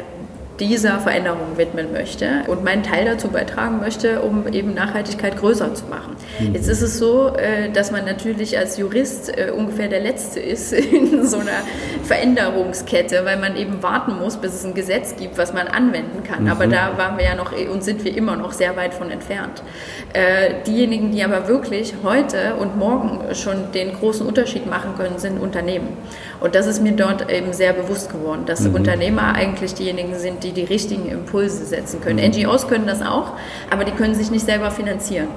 dieser 0.60 0.98
Veränderung 1.00 1.56
widmen 1.56 1.92
möchte 1.92 2.44
und 2.46 2.64
meinen 2.64 2.82
Teil 2.82 3.04
dazu 3.04 3.28
beitragen 3.28 3.80
möchte, 3.80 4.20
um 4.22 4.46
eben 4.52 4.74
Nachhaltigkeit 4.74 5.36
größer 5.38 5.74
zu 5.74 5.84
machen. 5.86 6.16
Mhm. 6.38 6.54
Jetzt 6.54 6.68
ist 6.68 6.82
es 6.82 6.98
so, 6.98 7.34
äh, 7.36 7.70
dass 7.70 7.90
man 7.90 8.04
natürlich 8.04 8.56
als 8.58 8.78
Jurist 8.78 9.36
äh, 9.36 9.50
ungefähr 9.50 9.88
der 9.88 10.00
Letzte 10.00 10.40
ist 10.40 10.72
in 10.72 11.26
so 11.26 11.38
einer 11.38 11.62
Veränderungskette, 12.04 13.24
weil 13.24 13.38
man 13.38 13.56
eben 13.56 13.82
warten 13.82 14.18
muss, 14.18 14.36
bis 14.36 14.54
es 14.54 14.64
ein 14.64 14.74
Gesetz 14.74 15.16
gibt, 15.16 15.38
was 15.38 15.52
man 15.52 15.68
anwenden 15.68 16.22
kann. 16.22 16.44
Mhm. 16.44 16.50
Aber 16.50 16.66
da 16.66 16.96
waren 16.96 17.18
wir 17.18 17.24
ja 17.24 17.34
noch 17.34 17.52
und 17.52 17.84
sind 17.84 18.04
wir 18.04 18.16
immer 18.16 18.36
noch 18.36 18.52
sehr 18.52 18.76
weit 18.76 18.94
von 18.94 19.10
entfernt. 19.10 19.62
Äh, 20.12 20.54
Diejenigen, 20.66 21.12
die 21.12 21.22
aber 21.22 21.48
wirklich 21.48 21.94
heute 22.02 22.54
und 22.56 22.76
morgen 22.76 23.34
schon 23.34 23.72
den 23.72 23.92
großen 23.92 24.26
Unterschied 24.26 24.66
machen 24.66 24.94
können, 24.96 25.18
sind 25.18 25.38
Unternehmen. 25.38 25.88
Und 26.40 26.54
das 26.54 26.66
ist 26.66 26.82
mir 26.82 26.92
dort 26.92 27.30
eben 27.30 27.52
sehr 27.52 27.72
bewusst 27.72 28.10
geworden, 28.10 28.42
dass 28.46 28.60
Mhm. 28.60 28.74
Unternehmer 28.74 29.34
eigentlich 29.34 29.74
diejenigen 29.74 30.14
sind, 30.18 30.44
die 30.44 30.52
die 30.52 30.64
richtigen 30.64 31.08
Impulse 31.08 31.64
setzen 31.64 32.00
können. 32.00 32.18
Mhm. 32.18 32.32
NGOs 32.32 32.68
können 32.68 32.86
das 32.86 33.02
auch, 33.02 33.32
aber 33.70 33.84
die 33.84 33.92
können 33.92 34.14
sich 34.14 34.30
nicht 34.30 34.44
selber 34.44 34.70
finanzieren. 34.70 35.28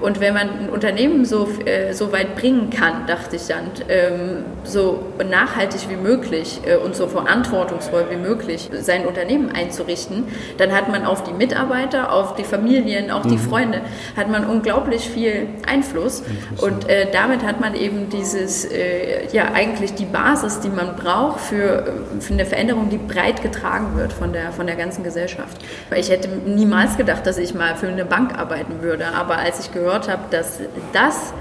Und 0.00 0.20
wenn 0.20 0.34
man 0.34 0.48
ein 0.48 0.70
Unternehmen 0.70 1.24
so, 1.24 1.48
äh, 1.64 1.92
so 1.92 2.12
weit 2.12 2.36
bringen 2.36 2.70
kann, 2.70 3.06
dachte 3.06 3.36
ich 3.36 3.46
dann, 3.46 3.70
ähm, 3.88 4.44
so 4.64 5.06
nachhaltig 5.28 5.88
wie 5.88 5.96
möglich 5.96 6.60
äh, 6.64 6.76
und 6.76 6.96
so 6.96 7.06
verantwortungsvoll 7.06 8.06
wie 8.10 8.16
möglich 8.16 8.70
sein 8.80 9.06
Unternehmen 9.06 9.52
einzurichten, 9.52 10.24
dann 10.58 10.72
hat 10.72 10.88
man 10.88 11.04
auf 11.04 11.22
die 11.24 11.32
Mitarbeiter, 11.32 12.12
auf 12.12 12.34
die 12.34 12.44
Familien, 12.44 13.10
auch 13.10 13.22
die 13.22 13.36
mhm. 13.36 13.38
Freunde, 13.38 13.80
hat 14.16 14.30
man 14.30 14.46
unglaublich 14.46 15.08
viel 15.08 15.48
Einfluss. 15.66 16.22
Und 16.60 16.88
äh, 16.88 17.08
damit 17.12 17.44
hat 17.44 17.60
man 17.60 17.74
eben 17.74 18.08
dieses, 18.08 18.64
äh, 18.64 19.26
ja, 19.32 19.52
eigentlich 19.52 19.94
die 19.94 20.06
Basis, 20.06 20.60
die 20.60 20.70
man 20.70 20.96
braucht 20.96 21.40
für, 21.40 21.92
für 22.20 22.32
eine 22.32 22.46
Veränderung, 22.46 22.88
die 22.88 22.98
breit 22.98 23.42
getragen 23.42 23.96
wird 23.96 24.12
von 24.12 24.32
der, 24.32 24.52
von 24.52 24.66
der 24.66 24.76
ganzen 24.76 25.04
Gesellschaft. 25.04 25.58
Weil 25.90 26.00
ich 26.00 26.10
hätte 26.10 26.28
niemals 26.28 26.96
gedacht, 26.96 27.26
dass 27.26 27.38
ich 27.38 27.54
mal 27.54 27.76
für 27.76 27.88
eine 27.88 28.04
Bank 28.04 28.38
arbeiten 28.38 28.82
würde. 28.82 29.08
Aber 29.14 29.38
als 29.38 29.60
ich 29.60 29.72
gehört 29.72 29.89
habe, 29.92 30.22
dass 30.30 30.60
das 30.92 31.32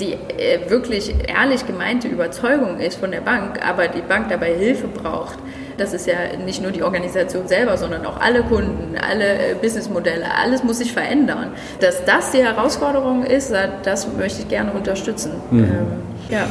die 0.00 0.12
äh, 0.12 0.68
wirklich 0.68 1.14
ehrlich 1.26 1.66
gemeinte 1.66 2.08
Überzeugung 2.08 2.78
ist 2.78 2.98
von 2.98 3.10
der 3.10 3.20
Bank, 3.20 3.66
aber 3.66 3.88
die 3.88 4.02
Bank 4.02 4.28
dabei 4.28 4.54
Hilfe 4.54 4.88
braucht, 4.88 5.38
das 5.78 5.92
ist 5.92 6.06
ja 6.06 6.36
nicht 6.44 6.62
nur 6.62 6.70
die 6.70 6.82
Organisation 6.82 7.48
selber, 7.48 7.76
sondern 7.76 8.06
auch 8.06 8.20
alle 8.20 8.42
Kunden, 8.42 8.96
alle 8.96 9.24
äh, 9.24 9.54
Businessmodelle, 9.60 10.26
alles 10.34 10.64
muss 10.64 10.78
sich 10.78 10.92
verändern. 10.92 11.48
Dass 11.80 12.04
das 12.04 12.30
die 12.30 12.38
Herausforderung 12.38 13.24
ist, 13.24 13.52
das 13.82 14.08
möchte 14.16 14.42
ich 14.42 14.48
gerne 14.48 14.72
unterstützen. 14.72 15.32
Mhm. 15.50 15.64
Ähm, 15.64 15.86
ja. 16.30 16.46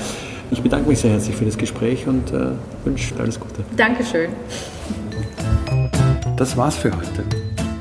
Ich 0.52 0.62
bedanke 0.62 0.88
mich 0.88 1.00
sehr 1.00 1.12
herzlich 1.12 1.36
für 1.36 1.46
das 1.46 1.58
Gespräch 1.58 2.08
und 2.08 2.32
äh, 2.32 2.52
wünsche 2.84 3.15
alles 3.20 3.39
Gute. 3.39 3.63
Dankeschön. 3.76 4.30
Das 6.38 6.56
war's 6.56 6.76
für 6.76 6.91
heute. 6.91 7.24